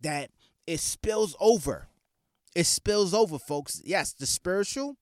that 0.00 0.30
it 0.66 0.80
spills 0.80 1.36
over. 1.38 1.88
It 2.56 2.64
spills 2.64 3.12
over, 3.12 3.38
folks. 3.38 3.82
Yes, 3.84 4.14
the 4.14 4.24
spiritual, 4.24 4.96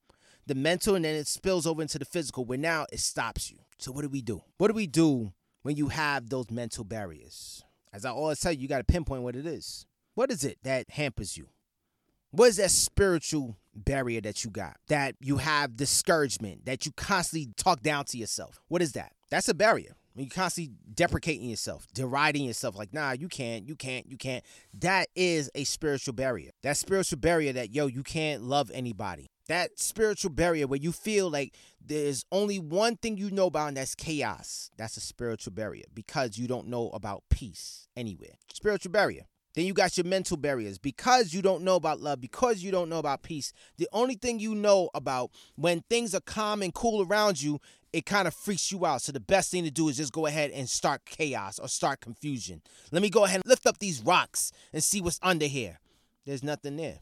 the 0.45 0.57
mental, 0.57 0.97
and 0.97 1.05
then 1.05 1.15
it 1.15 1.29
spills 1.29 1.65
over 1.65 1.81
into 1.81 2.01
the 2.01 2.05
physical, 2.05 2.45
where 2.45 2.59
now 2.59 2.87
it 2.93 2.99
stops 2.99 3.53
you. 3.53 3.59
So, 3.79 3.93
what 3.93 4.03
do 4.03 4.09
we 4.09 4.23
do? 4.23 4.43
What 4.59 4.67
do 4.67 4.75
we 4.75 4.89
do 4.89 5.33
when 5.63 5.77
you 5.77 5.91
have 5.91 6.29
those 6.29 6.51
mental 6.51 6.83
barriers? 6.83 7.63
As 7.93 8.05
I 8.05 8.11
always 8.11 8.41
tell 8.41 8.51
you, 8.51 8.63
you 8.63 8.69
got 8.69 8.79
to 8.79 8.85
pinpoint 8.85 9.23
what 9.23 9.37
it 9.37 9.47
is. 9.47 9.87
What 10.15 10.33
is 10.33 10.43
it 10.43 10.59
that 10.65 10.91
hampers 10.91 11.37
you? 11.37 11.51
What 12.33 12.49
is 12.49 12.57
that 12.57 12.71
spiritual 12.71 13.59
barrier 13.75 14.23
that 14.23 14.43
you 14.43 14.51
got? 14.51 14.79
That 14.89 15.17
you 15.21 15.37
have 15.37 15.77
discouragement, 15.77 16.65
that 16.65 16.87
you 16.87 16.93
constantly 16.93 17.53
talk 17.59 17.83
down 17.83 18.07
to 18.07 18.17
yourself. 18.17 18.59
What 18.69 18.81
is 18.81 18.93
that? 18.93 19.13
That's 19.31 19.51
a 19.51 19.55
barrier. 19.55 19.93
When 20.15 20.25
you 20.25 20.31
constantly 20.31 20.73
deprecating 20.95 21.51
yourself, 21.51 21.87
deriding 21.93 22.45
yourself, 22.45 22.77
like, 22.77 22.95
nah, 22.95 23.13
you 23.13 23.29
can't, 23.29 23.69
you 23.69 23.77
can't, 23.77 24.11
you 24.11 24.17
can't. 24.17 24.43
That 24.81 25.09
is 25.15 25.51
a 25.55 25.65
spiritual 25.65 26.15
barrier. 26.15 26.53
That 26.63 26.79
spiritual 26.79 27.19
barrier 27.19 27.53
that, 27.53 27.75
yo, 27.75 27.87
you 27.87 28.03
can't 28.03 28.43
love 28.43 28.71
anybody. 28.73 29.29
That 29.49 29.79
spiritual 29.79 30.31
barrier 30.31 30.67
where 30.67 30.79
you 30.79 30.93
feel 30.93 31.31
like 31.31 31.55
there's 31.85 32.25
only 32.33 32.59
one 32.59 32.97
thing 32.97 33.19
you 33.19 33.31
know 33.31 33.47
about, 33.47 33.69
and 33.69 33.77
that's 33.77 33.95
chaos. 33.95 34.71
That's 34.79 34.97
a 34.97 35.01
spiritual 35.01 35.53
barrier 35.53 35.85
because 35.93 36.39
you 36.39 36.47
don't 36.47 36.69
know 36.69 36.89
about 36.91 37.25
peace 37.29 37.89
anywhere. 37.95 38.37
Spiritual 38.53 38.93
barrier. 38.93 39.27
Then 39.55 39.67
you 39.67 39.75
got 39.75 39.97
your 39.97 40.05
mental 40.05 40.37
barriers 40.37 40.79
because 40.79 41.35
you 41.35 41.43
don't 41.43 41.63
know 41.63 41.77
about 41.77 42.01
love, 42.01 42.21
because 42.21 42.63
you 42.63 42.71
don't 42.71 42.89
know 42.89 42.99
about 42.99 43.23
peace. 43.23 43.53
The 43.77 43.89
only 43.93 44.15
thing 44.15 44.39
you 44.39 44.55
know 44.55 44.89
about 44.95 45.31
when 45.57 45.83
things 45.91 46.15
are 46.15 46.21
calm 46.21 46.63
and 46.63 46.73
cool 46.73 47.07
around 47.07 47.43
you, 47.43 47.61
it 47.93 48.07
kind 48.07 48.27
of 48.27 48.35
freaks 48.35 48.73
you 48.73 48.87
out. 48.87 49.03
So 49.03 49.13
the 49.13 49.21
best 49.21 49.51
thing 49.51 49.65
to 49.65 49.71
do 49.71 49.89
is 49.89 49.99
just 49.99 50.13
go 50.13 50.27
ahead 50.27 50.51
and 50.53 50.69
start 50.69 51.05
chaos 51.05 51.59
or 51.59 51.69
start 51.69 52.01
confusion. 52.01 52.63
Let 52.91 53.03
me 53.03 53.11
go 53.11 53.25
ahead 53.25 53.43
and 53.45 53.49
lift 53.49 53.67
up 53.67 53.79
these 53.79 54.01
rocks 54.03 54.53
and 54.73 54.83
see 54.83 55.03
what's 55.03 55.21
under 55.23 55.47
here. 55.47 55.81
There's 56.25 56.43
nothing 56.43 56.77
there. 56.77 57.01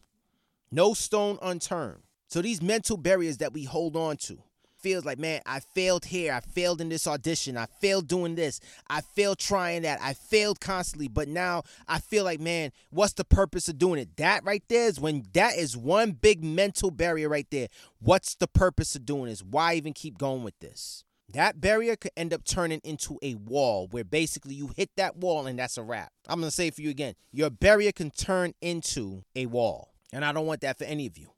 No 0.73 0.95
stone 0.95 1.39
unturned. 1.43 2.03
So 2.27 2.43
these 2.43 2.63
mental 2.63 2.97
barriers 2.97 3.39
that 3.39 3.53
we 3.53 3.65
hold 3.65 3.97
on 3.97 4.17
to, 4.19 4.43
feels 4.83 5.05
like, 5.05 5.19
man, 5.19 5.41
I 5.47 5.61
failed 5.61 6.07
here. 6.07 6.33
I 6.33 6.41
failed 6.41 6.81
in 6.81 6.89
this 6.89 7.07
audition. 7.07 7.57
I 7.57 7.67
failed 7.81 8.09
doing 8.09 8.35
this. 8.35 8.61
I 8.89 9.01
failed 9.01 9.39
trying 9.39 9.83
that. 9.83 10.01
I 10.03 10.15
failed 10.15 10.61
constantly. 10.61 11.09
But 11.09 11.29
now 11.29 11.63
I 11.89 11.99
feel 11.99 12.25
like, 12.25 12.41
man, 12.41 12.73
what's 12.91 13.15
the 13.15 13.25
purpose 13.25 13.69
of 13.69 13.79
doing 13.79 14.01
it? 14.01 14.17
That 14.17 14.45
right 14.45 14.63
there 14.69 14.87
is 14.87 15.01
when 15.01 15.25
that 15.33 15.57
is 15.57 15.77
one 15.77 16.13
big 16.13 16.45
mental 16.45 16.91
barrier 16.91 17.29
right 17.29 17.47
there. 17.51 17.69
What's 18.01 18.35
the 18.35 18.49
purpose 18.49 18.95
of 18.97 19.07
doing 19.07 19.27
this? 19.27 19.43
Why 19.43 19.75
even 19.75 19.93
keep 19.93 20.19
going 20.19 20.43
with 20.43 20.59
this? 20.61 21.05
That 21.33 21.61
barrier 21.61 21.95
could 21.95 22.11
end 22.17 22.35
up 22.35 22.45
turning 22.45 22.81
into 22.83 23.19
a 23.23 23.35
wall 23.35 23.87
where 23.91 24.03
basically 24.03 24.55
you 24.55 24.73
hit 24.77 24.91
that 24.97 25.17
wall 25.17 25.47
and 25.47 25.59
that's 25.59 25.79
a 25.79 25.83
wrap. 25.83 26.13
I'm 26.29 26.41
going 26.41 26.49
to 26.51 26.55
say 26.55 26.67
it 26.67 26.75
for 26.75 26.83
you 26.83 26.91
again. 26.91 27.15
Your 27.33 27.51
barrier 27.51 27.93
can 27.93 28.11
turn 28.11 28.55
into 28.61 29.23
a 29.37 29.47
wall. 29.47 29.91
And 30.13 30.25
I 30.25 30.33
don't 30.33 30.47
want 30.47 30.63
that 30.63 30.79
for 30.79 30.85
any 30.85 31.07
of 31.07 31.17
you. 31.17 31.31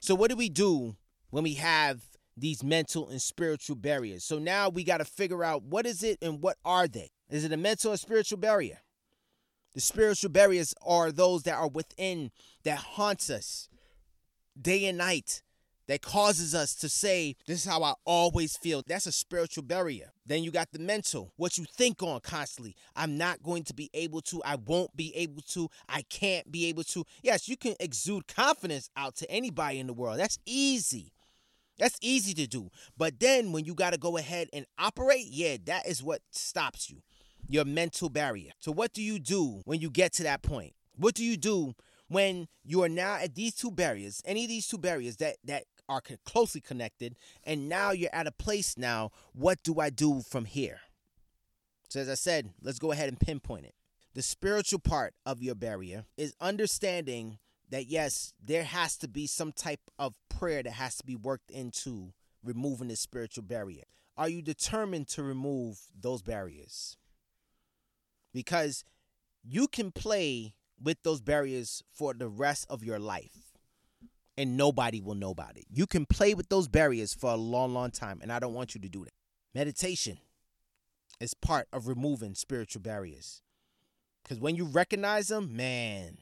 So, 0.00 0.14
what 0.14 0.30
do 0.30 0.36
we 0.36 0.50
do 0.50 0.96
when 1.30 1.42
we 1.42 1.54
have 1.54 2.02
these 2.36 2.62
mental 2.62 3.08
and 3.08 3.20
spiritual 3.20 3.76
barriers. 3.76 4.24
So 4.24 4.38
now 4.38 4.68
we 4.68 4.84
got 4.84 4.98
to 4.98 5.04
figure 5.04 5.44
out 5.44 5.62
what 5.62 5.86
is 5.86 6.02
it 6.02 6.18
and 6.20 6.40
what 6.40 6.56
are 6.64 6.88
they? 6.88 7.10
Is 7.30 7.44
it 7.44 7.52
a 7.52 7.56
mental 7.56 7.92
or 7.92 7.96
spiritual 7.96 8.38
barrier? 8.38 8.80
The 9.74 9.80
spiritual 9.80 10.30
barriers 10.30 10.74
are 10.86 11.10
those 11.10 11.42
that 11.44 11.56
are 11.56 11.68
within 11.68 12.30
that 12.64 12.78
haunts 12.78 13.28
us 13.28 13.68
day 14.60 14.86
and 14.86 14.98
night 14.98 15.42
that 15.86 16.00
causes 16.00 16.54
us 16.54 16.74
to 16.76 16.88
say, 16.88 17.36
This 17.46 17.64
is 17.64 17.70
how 17.70 17.82
I 17.82 17.94
always 18.04 18.56
feel. 18.56 18.82
That's 18.86 19.06
a 19.06 19.12
spiritual 19.12 19.64
barrier. 19.64 20.12
Then 20.26 20.42
you 20.42 20.50
got 20.50 20.72
the 20.72 20.78
mental, 20.78 21.32
what 21.36 21.58
you 21.58 21.64
think 21.64 22.02
on 22.02 22.20
constantly. 22.20 22.74
I'm 22.96 23.18
not 23.18 23.42
going 23.42 23.64
to 23.64 23.74
be 23.74 23.90
able 23.92 24.22
to. 24.22 24.42
I 24.44 24.56
won't 24.56 24.96
be 24.96 25.14
able 25.14 25.42
to. 25.50 25.68
I 25.88 26.02
can't 26.02 26.50
be 26.50 26.66
able 26.66 26.84
to. 26.84 27.04
Yes, 27.22 27.48
you 27.48 27.56
can 27.56 27.74
exude 27.80 28.26
confidence 28.28 28.88
out 28.96 29.16
to 29.16 29.30
anybody 29.30 29.78
in 29.78 29.86
the 29.86 29.92
world. 29.92 30.18
That's 30.18 30.38
easy. 30.46 31.12
That's 31.78 31.98
easy 32.00 32.34
to 32.34 32.46
do. 32.46 32.70
But 32.96 33.20
then 33.20 33.52
when 33.52 33.64
you 33.64 33.74
got 33.74 33.92
to 33.92 33.98
go 33.98 34.16
ahead 34.16 34.48
and 34.52 34.66
operate, 34.78 35.26
yeah, 35.28 35.56
that 35.66 35.86
is 35.86 36.02
what 36.02 36.22
stops 36.30 36.88
you. 36.90 37.02
Your 37.46 37.64
mental 37.64 38.08
barrier. 38.08 38.52
So 38.60 38.72
what 38.72 38.92
do 38.92 39.02
you 39.02 39.18
do 39.18 39.60
when 39.64 39.80
you 39.80 39.90
get 39.90 40.12
to 40.14 40.22
that 40.22 40.42
point? 40.42 40.74
What 40.96 41.14
do 41.14 41.24
you 41.24 41.36
do 41.36 41.74
when 42.08 42.48
you 42.62 42.82
are 42.82 42.88
now 42.88 43.16
at 43.16 43.34
these 43.34 43.54
two 43.54 43.70
barriers, 43.70 44.22
any 44.24 44.44
of 44.44 44.48
these 44.48 44.68
two 44.68 44.78
barriers 44.78 45.16
that 45.16 45.36
that 45.44 45.64
are 45.88 46.02
closely 46.24 46.60
connected, 46.60 47.16
and 47.44 47.68
now 47.68 47.90
you're 47.90 48.14
at 48.14 48.26
a 48.26 48.32
place 48.32 48.78
now, 48.78 49.10
what 49.34 49.62
do 49.62 49.80
I 49.80 49.90
do 49.90 50.22
from 50.22 50.46
here? 50.46 50.80
So 51.88 52.00
as 52.00 52.08
I 52.08 52.14
said, 52.14 52.50
let's 52.62 52.78
go 52.78 52.92
ahead 52.92 53.08
and 53.08 53.20
pinpoint 53.20 53.66
it. 53.66 53.74
The 54.14 54.22
spiritual 54.22 54.78
part 54.78 55.14
of 55.26 55.42
your 55.42 55.54
barrier 55.54 56.04
is 56.16 56.34
understanding 56.40 57.38
that 57.74 57.86
yes, 57.86 58.32
there 58.42 58.64
has 58.64 58.96
to 58.98 59.08
be 59.08 59.26
some 59.26 59.52
type 59.52 59.80
of 59.98 60.14
prayer 60.28 60.62
that 60.62 60.72
has 60.72 60.96
to 60.96 61.04
be 61.04 61.16
worked 61.16 61.50
into 61.50 62.12
removing 62.44 62.88
this 62.88 63.00
spiritual 63.00 63.42
barrier. 63.42 63.82
Are 64.16 64.28
you 64.28 64.42
determined 64.42 65.08
to 65.08 65.22
remove 65.22 65.80
those 65.98 66.22
barriers? 66.22 66.96
Because 68.32 68.84
you 69.42 69.66
can 69.66 69.90
play 69.90 70.54
with 70.80 71.02
those 71.02 71.20
barriers 71.20 71.82
for 71.92 72.14
the 72.14 72.28
rest 72.28 72.66
of 72.70 72.84
your 72.84 72.98
life 72.98 73.52
and 74.36 74.56
nobody 74.56 75.00
will 75.00 75.14
know 75.14 75.30
about 75.30 75.56
it. 75.56 75.64
You 75.70 75.86
can 75.86 76.06
play 76.06 76.34
with 76.34 76.48
those 76.48 76.68
barriers 76.68 77.12
for 77.14 77.30
a 77.30 77.36
long, 77.36 77.72
long 77.74 77.90
time, 77.90 78.20
and 78.22 78.32
I 78.32 78.38
don't 78.38 78.54
want 78.54 78.74
you 78.74 78.80
to 78.80 78.88
do 78.88 79.04
that. 79.04 79.12
Meditation 79.54 80.18
is 81.20 81.34
part 81.34 81.68
of 81.72 81.86
removing 81.86 82.34
spiritual 82.34 82.82
barriers. 82.82 83.42
Because 84.22 84.40
when 84.40 84.56
you 84.56 84.64
recognize 84.64 85.28
them, 85.28 85.56
man, 85.56 86.18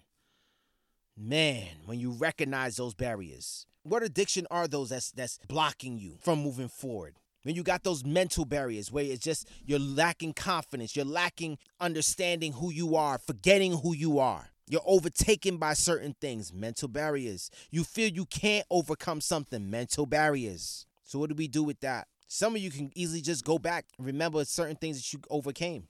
man, 1.17 1.69
when 1.85 2.01
you 2.01 2.13
recognize 2.13 2.77
those 2.77 2.95
barriers, 2.95 3.67
what 3.83 4.03
addiction 4.03 4.47
are 4.51 4.69
those 4.69 4.91
that's 4.91 5.11
that's 5.11 5.39
blocking 5.49 5.99
you 5.99 6.17
from 6.21 6.43
moving 6.43 6.69
forward? 6.69 7.17
When 7.43 7.57
you 7.57 7.65
got 7.65 7.83
those 7.83 8.05
mental 8.05 8.45
barriers 8.45 8.93
where 8.93 9.05
it's 9.05 9.23
just 9.23 9.49
you're 9.65 9.81
lacking 9.81 10.35
confidence, 10.35 10.95
you're 10.95 11.05
lacking 11.05 11.59
understanding 11.81 12.53
who 12.53 12.71
you 12.71 12.95
are, 12.95 13.19
forgetting 13.19 13.79
who 13.79 13.95
you 13.95 14.21
are. 14.21 14.51
You're 14.69 14.83
overtaken 14.87 15.57
by 15.57 15.75
certain 15.75 16.15
things, 16.21 16.53
mental 16.53 16.89
barriers. 16.89 17.51
You 17.71 17.83
feel 17.83 18.09
you 18.09 18.27
can't 18.27 18.65
overcome 18.71 19.21
something, 19.21 19.69
mental 19.69 20.07
barriers. 20.07 20.87
So 21.03 21.19
what 21.19 21.31
do 21.31 21.35
we 21.35 21.49
do 21.49 21.65
with 21.65 21.81
that? 21.81 22.07
Some 22.29 22.55
of 22.55 22.63
you 22.63 22.71
can 22.71 22.91
easily 22.95 23.21
just 23.21 23.45
go 23.45 23.59
back 23.59 23.87
remember 23.99 24.45
certain 24.45 24.77
things 24.77 24.99
that 24.99 25.13
you 25.13 25.21
overcame. 25.29 25.89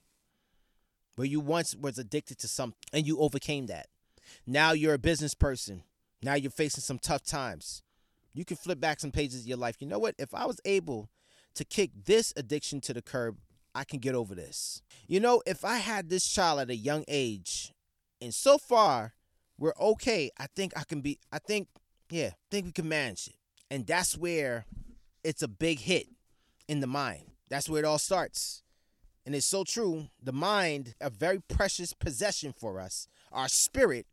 Where 1.15 1.27
you 1.27 1.39
once 1.39 1.75
was 1.75 1.99
addicted 1.99 2.39
to 2.39 2.47
something 2.47 2.75
and 2.91 3.05
you 3.05 3.19
overcame 3.19 3.67
that. 3.67 3.87
Now 4.45 4.71
you're 4.71 4.93
a 4.93 4.99
business 4.99 5.33
person. 5.33 5.83
Now 6.21 6.35
you're 6.35 6.51
facing 6.51 6.81
some 6.81 6.99
tough 6.99 7.23
times. 7.23 7.83
You 8.33 8.45
can 8.45 8.57
flip 8.57 8.79
back 8.79 8.99
some 8.99 9.11
pages 9.11 9.41
of 9.41 9.47
your 9.47 9.57
life. 9.57 9.77
You 9.79 9.87
know 9.87 9.99
what? 9.99 10.15
If 10.17 10.33
I 10.33 10.45
was 10.45 10.59
able 10.65 11.09
to 11.55 11.63
kick 11.63 11.91
this 12.05 12.33
addiction 12.35 12.81
to 12.81 12.93
the 12.93 13.01
curb, 13.01 13.37
I 13.75 13.83
can 13.83 13.99
get 13.99 14.15
over 14.15 14.35
this. 14.35 14.81
You 15.07 15.19
know, 15.19 15.41
if 15.45 15.65
I 15.65 15.77
had 15.77 16.09
this 16.09 16.27
child 16.27 16.59
at 16.59 16.69
a 16.69 16.75
young 16.75 17.03
age, 17.07 17.73
and 18.21 18.33
so 18.33 18.57
far 18.57 19.13
we're 19.57 19.73
okay, 19.79 20.31
I 20.37 20.47
think 20.55 20.73
I 20.75 20.83
can 20.83 21.01
be, 21.01 21.19
I 21.31 21.39
think, 21.39 21.67
yeah, 22.09 22.27
I 22.27 22.45
think 22.51 22.65
we 22.65 22.71
can 22.71 22.87
manage 22.87 23.27
it. 23.27 23.35
And 23.69 23.85
that's 23.85 24.17
where 24.17 24.65
it's 25.23 25.41
a 25.41 25.47
big 25.47 25.79
hit 25.79 26.07
in 26.67 26.79
the 26.79 26.87
mind. 26.87 27.25
That's 27.49 27.69
where 27.69 27.79
it 27.79 27.85
all 27.85 27.99
starts. 27.99 28.63
And 29.25 29.33
it's 29.35 29.45
so 29.45 29.63
true. 29.63 30.07
The 30.21 30.33
mind, 30.33 30.95
a 30.99 31.09
very 31.09 31.39
precious 31.39 31.93
possession 31.93 32.53
for 32.53 32.79
us, 32.79 33.07
our 33.33 33.47
spirit 33.47 34.05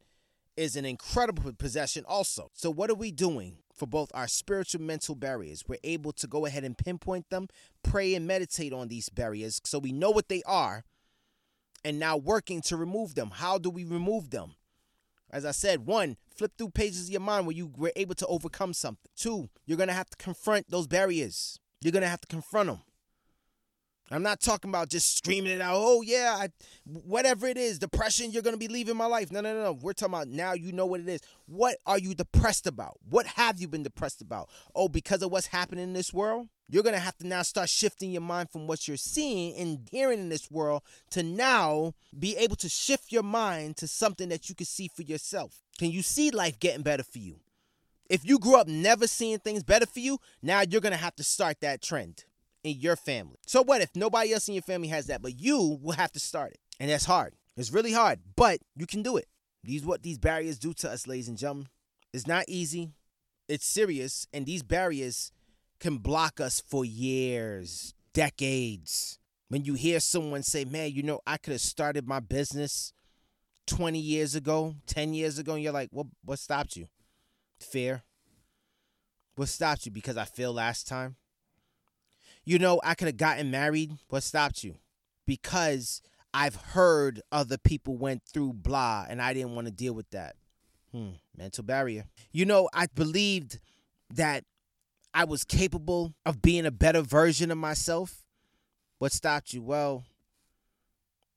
is 0.56 0.76
an 0.76 0.84
incredible 0.84 1.52
possession 1.52 2.04
also. 2.06 2.50
So 2.54 2.70
what 2.70 2.90
are 2.90 2.94
we 2.94 3.10
doing? 3.10 3.58
For 3.74 3.86
both 3.86 4.10
our 4.12 4.28
spiritual 4.28 4.82
mental 4.82 5.14
barriers, 5.14 5.64
we're 5.66 5.78
able 5.82 6.12
to 6.12 6.26
go 6.26 6.44
ahead 6.44 6.64
and 6.64 6.76
pinpoint 6.76 7.30
them, 7.30 7.48
pray 7.82 8.14
and 8.14 8.26
meditate 8.26 8.74
on 8.74 8.88
these 8.88 9.08
barriers 9.08 9.58
so 9.64 9.78
we 9.78 9.90
know 9.90 10.10
what 10.10 10.28
they 10.28 10.42
are, 10.44 10.84
and 11.82 11.98
now 11.98 12.18
working 12.18 12.60
to 12.62 12.76
remove 12.76 13.14
them. 13.14 13.30
How 13.32 13.56
do 13.56 13.70
we 13.70 13.84
remove 13.84 14.30
them? 14.30 14.54
As 15.30 15.46
I 15.46 15.52
said, 15.52 15.86
one, 15.86 16.18
flip 16.36 16.52
through 16.58 16.70
pages 16.70 17.04
of 17.04 17.10
your 17.10 17.20
mind 17.20 17.46
where 17.46 17.56
you 17.56 17.72
were 17.74 17.92
able 17.96 18.16
to 18.16 18.26
overcome 18.26 18.74
something. 18.74 19.10
Two, 19.16 19.48
you're 19.64 19.78
going 19.78 19.88
to 19.88 19.94
have 19.94 20.10
to 20.10 20.16
confront 20.16 20.70
those 20.70 20.86
barriers. 20.86 21.58
You're 21.80 21.92
going 21.92 22.02
to 22.02 22.08
have 22.08 22.20
to 22.20 22.28
confront 22.28 22.68
them. 22.68 22.80
I'm 24.12 24.24
not 24.24 24.40
talking 24.40 24.70
about 24.70 24.88
just 24.88 25.16
screaming 25.18 25.52
it 25.52 25.60
out. 25.60 25.76
Oh 25.76 26.02
yeah, 26.02 26.36
I, 26.36 26.48
whatever 26.84 27.46
it 27.46 27.56
is, 27.56 27.78
depression. 27.78 28.32
You're 28.32 28.42
gonna 28.42 28.56
be 28.56 28.66
leaving 28.66 28.96
my 28.96 29.06
life. 29.06 29.30
No, 29.30 29.40
no, 29.40 29.54
no, 29.54 29.62
no. 29.62 29.72
We're 29.72 29.92
talking 29.92 30.14
about 30.14 30.28
now. 30.28 30.52
You 30.52 30.72
know 30.72 30.86
what 30.86 31.00
it 31.00 31.08
is. 31.08 31.20
What 31.46 31.76
are 31.86 31.98
you 31.98 32.14
depressed 32.14 32.66
about? 32.66 32.96
What 33.08 33.26
have 33.26 33.60
you 33.60 33.68
been 33.68 33.84
depressed 33.84 34.20
about? 34.20 34.48
Oh, 34.74 34.88
because 34.88 35.22
of 35.22 35.30
what's 35.30 35.46
happening 35.46 35.84
in 35.84 35.92
this 35.92 36.12
world. 36.12 36.48
You're 36.68 36.82
gonna 36.82 36.98
have 36.98 37.16
to 37.18 37.26
now 37.26 37.42
start 37.42 37.68
shifting 37.68 38.10
your 38.10 38.22
mind 38.22 38.50
from 38.50 38.66
what 38.66 38.86
you're 38.88 38.96
seeing 38.96 39.56
and 39.56 39.88
hearing 39.90 40.20
in 40.20 40.28
this 40.28 40.50
world 40.50 40.82
to 41.10 41.22
now 41.22 41.94
be 42.16 42.36
able 42.36 42.56
to 42.56 42.68
shift 42.68 43.12
your 43.12 43.24
mind 43.24 43.76
to 43.78 43.88
something 43.88 44.28
that 44.28 44.48
you 44.48 44.54
can 44.54 44.66
see 44.66 44.88
for 44.94 45.02
yourself. 45.02 45.62
Can 45.78 45.90
you 45.90 46.02
see 46.02 46.30
life 46.30 46.60
getting 46.60 46.82
better 46.82 47.02
for 47.02 47.18
you? 47.18 47.40
If 48.08 48.24
you 48.24 48.38
grew 48.38 48.56
up 48.56 48.68
never 48.68 49.06
seeing 49.06 49.38
things 49.38 49.62
better 49.62 49.86
for 49.86 50.00
you, 50.00 50.18
now 50.42 50.62
you're 50.62 50.80
gonna 50.80 50.96
have 50.96 51.16
to 51.16 51.24
start 51.24 51.60
that 51.60 51.82
trend 51.82 52.24
in 52.62 52.78
your 52.78 52.96
family. 52.96 53.38
So 53.46 53.62
what 53.62 53.80
if 53.80 53.90
nobody 53.94 54.32
else 54.32 54.48
in 54.48 54.54
your 54.54 54.62
family 54.62 54.88
has 54.88 55.06
that, 55.06 55.22
but 55.22 55.38
you 55.38 55.78
will 55.82 55.92
have 55.92 56.12
to 56.12 56.20
start 56.20 56.52
it? 56.52 56.60
And 56.78 56.90
that's 56.90 57.04
hard. 57.04 57.34
It's 57.56 57.72
really 57.72 57.92
hard, 57.92 58.20
but 58.36 58.60
you 58.76 58.86
can 58.86 59.02
do 59.02 59.16
it. 59.16 59.26
These 59.62 59.84
what 59.84 60.02
these 60.02 60.18
barriers 60.18 60.58
do 60.58 60.72
to 60.74 60.90
us, 60.90 61.06
ladies 61.06 61.28
and 61.28 61.36
gentlemen. 61.36 61.68
It's 62.12 62.26
not 62.26 62.44
easy. 62.48 62.92
It's 63.48 63.66
serious, 63.66 64.26
and 64.32 64.46
these 64.46 64.62
barriers 64.62 65.32
can 65.78 65.98
block 65.98 66.40
us 66.40 66.60
for 66.60 66.84
years, 66.84 67.94
decades. 68.12 69.18
When 69.48 69.64
you 69.64 69.74
hear 69.74 70.00
someone 70.00 70.42
say, 70.42 70.64
"Man, 70.64 70.92
you 70.92 71.02
know, 71.02 71.20
I 71.26 71.36
could 71.36 71.52
have 71.52 71.60
started 71.60 72.06
my 72.06 72.20
business 72.20 72.92
20 73.66 73.98
years 73.98 74.34
ago, 74.34 74.76
10 74.86 75.14
years 75.14 75.38
ago," 75.38 75.54
and 75.54 75.62
you're 75.62 75.72
like, 75.72 75.90
"What? 75.92 76.06
What 76.24 76.38
stopped 76.38 76.76
you? 76.76 76.88
Fear. 77.58 78.04
What 79.34 79.48
stopped 79.48 79.84
you? 79.84 79.92
Because 79.92 80.16
I 80.16 80.24
failed 80.24 80.56
last 80.56 80.86
time." 80.86 81.16
You 82.50 82.58
know, 82.58 82.80
I 82.82 82.94
could 82.96 83.06
have 83.06 83.16
gotten 83.16 83.52
married. 83.52 83.92
What 84.08 84.24
stopped 84.24 84.64
you? 84.64 84.74
Because 85.24 86.02
I've 86.34 86.56
heard 86.56 87.22
other 87.30 87.56
people 87.56 87.96
went 87.96 88.22
through 88.24 88.54
blah 88.54 89.06
and 89.08 89.22
I 89.22 89.34
didn't 89.34 89.54
want 89.54 89.68
to 89.68 89.72
deal 89.72 89.92
with 89.92 90.10
that. 90.10 90.34
Hmm, 90.90 91.10
mental 91.36 91.62
barrier. 91.62 92.06
You 92.32 92.44
know, 92.46 92.68
I 92.74 92.88
believed 92.92 93.60
that 94.12 94.42
I 95.14 95.26
was 95.26 95.44
capable 95.44 96.12
of 96.26 96.42
being 96.42 96.66
a 96.66 96.72
better 96.72 97.02
version 97.02 97.52
of 97.52 97.58
myself. 97.58 98.24
What 98.98 99.12
stopped 99.12 99.52
you? 99.52 99.62
Well, 99.62 100.02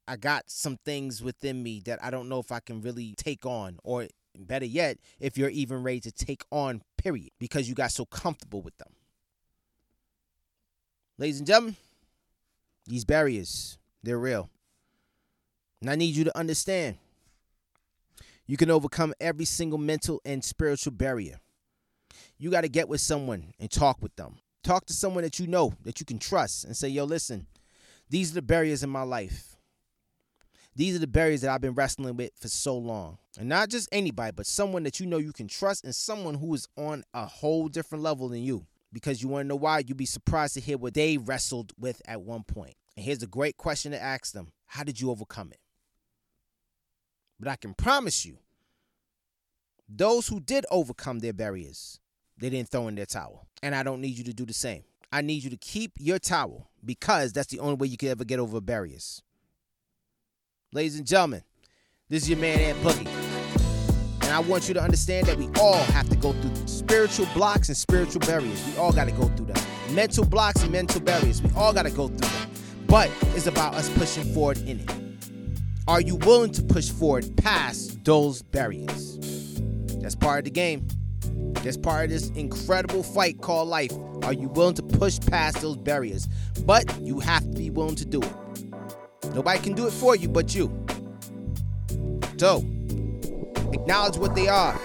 I 0.07 0.15
got 0.15 0.45
some 0.47 0.79
things 0.83 1.21
within 1.21 1.61
me 1.61 1.79
that 1.85 2.03
I 2.03 2.09
don't 2.09 2.27
know 2.27 2.39
if 2.39 2.51
I 2.51 2.59
can 2.59 2.81
really 2.81 3.13
take 3.19 3.45
on, 3.45 3.77
or 3.83 4.07
better 4.35 4.65
yet, 4.65 4.97
if 5.19 5.37
you're 5.37 5.49
even 5.49 5.83
ready 5.83 5.99
to 5.99 6.11
take 6.11 6.41
on, 6.51 6.81
period, 6.97 7.29
because 7.39 7.69
you 7.69 7.75
got 7.75 7.91
so 7.91 8.03
comfortable 8.03 8.63
with 8.63 8.75
them. 8.77 8.93
Ladies 11.19 11.37
and 11.37 11.47
gentlemen, 11.47 11.75
these 12.87 13.05
barriers, 13.05 13.77
they're 14.01 14.17
real. 14.17 14.49
And 15.79 15.89
I 15.89 15.95
need 15.95 16.15
you 16.15 16.23
to 16.23 16.37
understand 16.37 16.97
you 18.47 18.57
can 18.57 18.71
overcome 18.71 19.13
every 19.21 19.45
single 19.45 19.77
mental 19.77 20.21
and 20.25 20.43
spiritual 20.43 20.93
barrier. 20.93 21.39
You 22.37 22.49
got 22.49 22.61
to 22.61 22.69
get 22.69 22.89
with 22.89 22.99
someone 22.99 23.53
and 23.59 23.69
talk 23.69 24.01
with 24.01 24.15
them. 24.15 24.39
Talk 24.63 24.85
to 24.87 24.93
someone 24.93 25.23
that 25.23 25.39
you 25.39 25.45
know, 25.45 25.73
that 25.83 25.99
you 25.99 26.05
can 26.05 26.17
trust, 26.17 26.65
and 26.65 26.75
say, 26.75 26.87
yo, 26.87 27.03
listen, 27.03 27.45
these 28.09 28.31
are 28.31 28.35
the 28.35 28.41
barriers 28.41 28.81
in 28.81 28.89
my 28.89 29.03
life. 29.03 29.55
These 30.75 30.95
are 30.95 30.99
the 30.99 31.07
barriers 31.07 31.41
that 31.41 31.51
I've 31.51 31.61
been 31.61 31.75
wrestling 31.75 32.15
with 32.15 32.31
for 32.39 32.47
so 32.47 32.75
long. 32.75 33.19
And 33.39 33.47
not 33.47 33.69
just 33.69 33.87
anybody, 33.91 34.31
but 34.35 34.47
someone 34.47 34.83
that 34.83 34.99
you 34.99 35.05
know 35.05 35.17
you 35.17 35.31
can 35.31 35.47
trust 35.47 35.83
and 35.83 35.93
someone 35.93 36.35
who 36.35 36.53
is 36.55 36.67
on 36.75 37.03
a 37.13 37.27
whole 37.27 37.67
different 37.67 38.03
level 38.03 38.29
than 38.29 38.41
you 38.41 38.65
because 38.93 39.21
you 39.21 39.27
want 39.27 39.43
to 39.43 39.47
know 39.47 39.55
why, 39.55 39.79
you'd 39.79 39.97
be 39.97 40.05
surprised 40.05 40.53
to 40.53 40.61
hear 40.61 40.77
what 40.77 40.93
they 40.93 41.17
wrestled 41.17 41.73
with 41.77 42.01
at 42.07 42.21
one 42.21 42.43
point. 42.43 42.75
And 42.95 43.03
here's 43.03 43.23
a 43.23 43.27
great 43.27 43.57
question 43.57 43.91
to 43.91 44.01
ask 44.01 44.33
them 44.33 44.51
How 44.67 44.83
did 44.83 45.01
you 45.01 45.09
overcome 45.09 45.49
it? 45.51 45.59
But 47.39 47.49
I 47.49 47.55
can 47.55 47.73
promise 47.73 48.25
you, 48.25 48.37
those 49.89 50.27
who 50.27 50.39
did 50.39 50.65
overcome 50.71 51.19
their 51.19 51.33
barriers, 51.33 51.99
they 52.37 52.49
didn't 52.49 52.69
throw 52.69 52.87
in 52.87 52.95
their 52.95 53.05
towel. 53.05 53.47
And 53.61 53.75
I 53.75 53.83
don't 53.83 54.01
need 54.01 54.17
you 54.17 54.23
to 54.25 54.33
do 54.33 54.45
the 54.45 54.53
same. 54.53 54.83
I 55.11 55.21
need 55.21 55.43
you 55.43 55.49
to 55.49 55.57
keep 55.57 55.93
your 55.99 56.19
towel 56.19 56.69
because 56.83 57.33
that's 57.33 57.47
the 57.47 57.59
only 57.59 57.75
way 57.75 57.87
you 57.87 57.97
can 57.97 58.09
ever 58.09 58.23
get 58.23 58.39
over 58.39 58.61
barriers. 58.61 59.21
Ladies 60.71 60.97
and 60.97 61.05
gentlemen, 61.05 61.43
this 62.09 62.23
is 62.23 62.29
your 62.29 62.39
man 62.39 62.59
Ant 62.59 62.79
Boogie. 62.79 63.22
I 64.33 64.39
want 64.39 64.67
you 64.67 64.73
to 64.73 64.81
understand 64.81 65.27
that 65.27 65.37
we 65.37 65.47
all 65.59 65.75
have 65.75 66.09
to 66.09 66.15
go 66.15 66.33
through 66.33 66.67
spiritual 66.67 67.27
blocks 67.35 67.67
and 67.67 67.77
spiritual 67.77 68.21
barriers. 68.21 68.65
We 68.67 68.77
all 68.77 68.91
got 68.91 69.05
to 69.05 69.11
go 69.11 69.27
through 69.29 69.47
them. 69.47 69.63
Mental 69.93 70.25
blocks 70.25 70.63
and 70.63 70.71
mental 70.71 71.01
barriers. 71.01 71.41
We 71.41 71.51
all 71.55 71.71
got 71.71 71.83
to 71.83 71.91
go 71.91 72.07
through 72.07 72.17
them. 72.17 72.51
But 72.87 73.11
it's 73.35 73.47
about 73.47 73.75
us 73.75 73.89
pushing 73.97 74.23
forward 74.33 74.57
in 74.59 74.79
it. 74.79 74.91
Are 75.87 76.01
you 76.01 76.15
willing 76.15 76.51
to 76.53 76.63
push 76.63 76.89
forward 76.89 77.35
past 77.37 78.03
those 78.05 78.41
barriers? 78.41 79.19
That's 80.01 80.15
part 80.15 80.39
of 80.39 80.45
the 80.45 80.51
game. 80.51 80.87
That's 81.61 81.77
part 81.77 82.05
of 82.05 82.09
this 82.09 82.29
incredible 82.29 83.03
fight 83.03 83.41
called 83.41 83.67
life. 83.67 83.91
Are 84.23 84.33
you 84.33 84.49
willing 84.49 84.75
to 84.75 84.83
push 84.83 85.19
past 85.19 85.61
those 85.61 85.77
barriers? 85.77 86.27
But 86.65 86.99
you 87.01 87.19
have 87.19 87.43
to 87.43 87.57
be 87.57 87.69
willing 87.69 87.95
to 87.95 88.05
do 88.05 88.21
it. 88.21 88.33
Nobody 89.35 89.59
can 89.59 89.73
do 89.73 89.85
it 89.85 89.93
for 89.93 90.15
you 90.15 90.27
but 90.27 90.55
you. 90.55 90.85
So, 92.37 92.65
Acknowledge 93.73 94.17
what 94.17 94.35
they 94.35 94.47
are. 94.47 94.79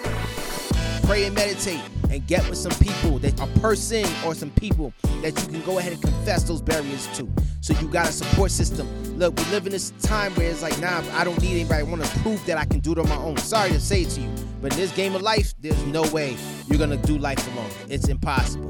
Pray 1.05 1.25
and 1.25 1.35
meditate 1.35 1.81
and 2.11 2.27
get 2.27 2.49
with 2.49 2.59
some 2.59 2.73
people 2.85 3.19
that 3.19 3.39
a 3.41 3.47
person 3.61 4.05
or 4.25 4.35
some 4.35 4.51
people 4.53 4.93
that 5.23 5.39
you 5.43 5.49
can 5.49 5.63
go 5.63 5.79
ahead 5.79 5.93
and 5.93 6.01
confess 6.01 6.45
those 6.45 6.63
barriers 6.63 7.07
to. 7.19 7.29
So 7.61 7.75
you 7.81 7.89
got 7.89 8.09
a 8.09 8.13
support 8.13 8.51
system. 8.51 8.89
Look, 9.19 9.37
we 9.37 9.45
live 9.47 9.67
in 9.67 9.73
this 9.73 9.91
time 10.03 10.33
where 10.35 10.51
it's 10.51 10.63
like, 10.63 10.79
nah, 10.81 11.03
I 11.13 11.25
don't 11.25 11.41
need 11.43 11.53
anybody. 11.53 11.81
I 11.81 11.83
want 11.83 12.03
to 12.03 12.19
prove 12.21 12.45
that 12.47 12.57
I 12.57 12.65
can 12.65 12.81
do 12.81 12.93
it 12.93 12.99
on 12.99 13.09
my 13.09 13.17
own. 13.17 13.37
Sorry 13.37 13.71
to 13.71 13.81
say 13.81 14.03
it 14.03 14.11
to 14.11 14.21
you, 14.21 14.31
but 14.63 14.73
in 14.73 14.79
this 14.79 14.93
game 14.93 15.15
of 15.15 15.23
life, 15.23 15.53
there's 15.61 15.85
no 15.87 16.03
way 16.11 16.37
you're 16.69 16.79
gonna 16.79 16.97
do 16.97 17.19
life 17.19 17.47
alone. 17.55 17.71
It's 17.89 18.09
impossible. 18.09 18.69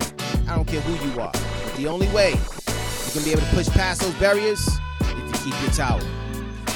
I 0.48 0.56
don't 0.56 0.66
care 0.66 0.80
who 0.80 1.10
you 1.10 1.20
are. 1.20 1.32
But 1.32 1.76
the 1.76 1.86
only 1.86 2.08
way 2.08 2.30
you 2.30 3.12
can 3.12 3.22
be 3.22 3.30
able 3.30 3.42
to 3.42 3.54
push 3.54 3.68
past 3.68 4.00
those 4.00 4.14
barriers 4.14 4.66
if 5.00 5.46
you 5.46 5.52
keep 5.52 5.62
your 5.62 5.70
towel. 5.72 6.00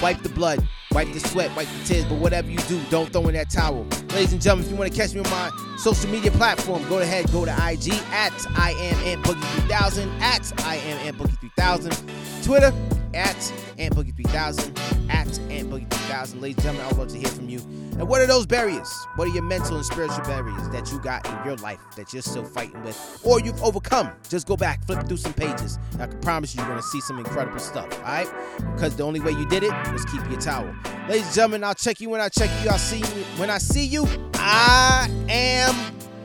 Wipe 0.00 0.22
the 0.22 0.28
blood. 0.28 0.66
Wipe 0.92 1.12
the 1.12 1.20
sweat, 1.20 1.54
wipe 1.56 1.68
the 1.68 1.84
tears, 1.84 2.04
but 2.04 2.18
whatever 2.18 2.50
you 2.50 2.58
do, 2.68 2.80
don't 2.90 3.10
throw 3.12 3.26
in 3.28 3.34
that 3.34 3.50
towel. 3.50 3.84
Ladies 4.10 4.32
and 4.32 4.42
gentlemen, 4.42 4.66
if 4.66 4.70
you 4.70 4.76
want 4.76 4.92
to 4.92 4.96
catch 4.96 5.14
me 5.14 5.20
on 5.20 5.30
my 5.30 5.50
social 5.78 6.10
media 6.10 6.30
platform, 6.32 6.86
go 6.88 6.98
ahead, 6.98 7.30
go 7.32 7.44
to 7.44 7.50
IG 7.50 7.92
at 8.12 8.32
I 8.56 8.72
am 8.72 8.94
Ant 9.06 9.24
Boogie 9.24 9.60
3000, 9.62 10.08
at 10.20 10.52
I 10.66 10.76
am 10.76 10.98
Ant 11.06 11.16
Boogie 11.16 11.38
3000, 11.40 12.44
Twitter 12.44 12.72
at 13.14 13.52
Ant 13.78 13.96
Boogie 13.96 14.14
3000, 14.14 14.78
at 15.10 15.38
Ant 15.50 15.70
Boogie 15.70 15.90
3000. 15.90 16.40
Ladies 16.42 16.56
and 16.56 16.64
gentlemen, 16.64 16.84
I 16.84 16.88
would 16.88 16.98
love 16.98 17.08
to 17.08 17.18
hear 17.18 17.28
from 17.28 17.48
you. 17.48 17.81
And 17.98 18.08
what 18.08 18.20
are 18.20 18.26
those 18.26 18.46
barriers? 18.46 18.90
What 19.16 19.28
are 19.28 19.30
your 19.32 19.42
mental 19.42 19.76
and 19.76 19.84
spiritual 19.84 20.24
barriers 20.24 20.68
that 20.70 20.90
you 20.90 20.98
got 21.00 21.26
in 21.26 21.44
your 21.44 21.56
life 21.56 21.78
that 21.96 22.12
you're 22.12 22.22
still 22.22 22.44
fighting 22.44 22.82
with 22.82 23.20
or 23.24 23.40
you've 23.40 23.62
overcome? 23.62 24.10
Just 24.28 24.46
go 24.46 24.56
back, 24.56 24.84
flip 24.86 25.06
through 25.06 25.18
some 25.18 25.34
pages. 25.34 25.78
I 25.98 26.06
can 26.06 26.20
promise 26.20 26.54
you, 26.54 26.60
you're 26.60 26.68
going 26.68 26.80
to 26.80 26.86
see 26.86 27.00
some 27.00 27.18
incredible 27.18 27.58
stuff, 27.58 27.92
all 27.98 28.04
right? 28.04 28.28
Because 28.74 28.96
the 28.96 29.02
only 29.02 29.20
way 29.20 29.32
you 29.32 29.46
did 29.46 29.62
it 29.62 29.72
was 29.92 30.04
keep 30.06 30.22
your 30.30 30.40
towel. 30.40 30.74
Ladies 31.08 31.26
and 31.26 31.34
gentlemen, 31.34 31.64
I'll 31.64 31.74
check 31.74 32.00
you 32.00 32.10
when 32.10 32.20
I 32.20 32.28
check 32.28 32.50
you. 32.62 32.70
I'll 32.70 32.78
see 32.78 32.98
you 32.98 33.24
when 33.36 33.50
I 33.50 33.58
see 33.58 33.84
you. 33.84 34.06
I 34.34 35.08
am 35.28 35.74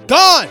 gone. 0.07 0.47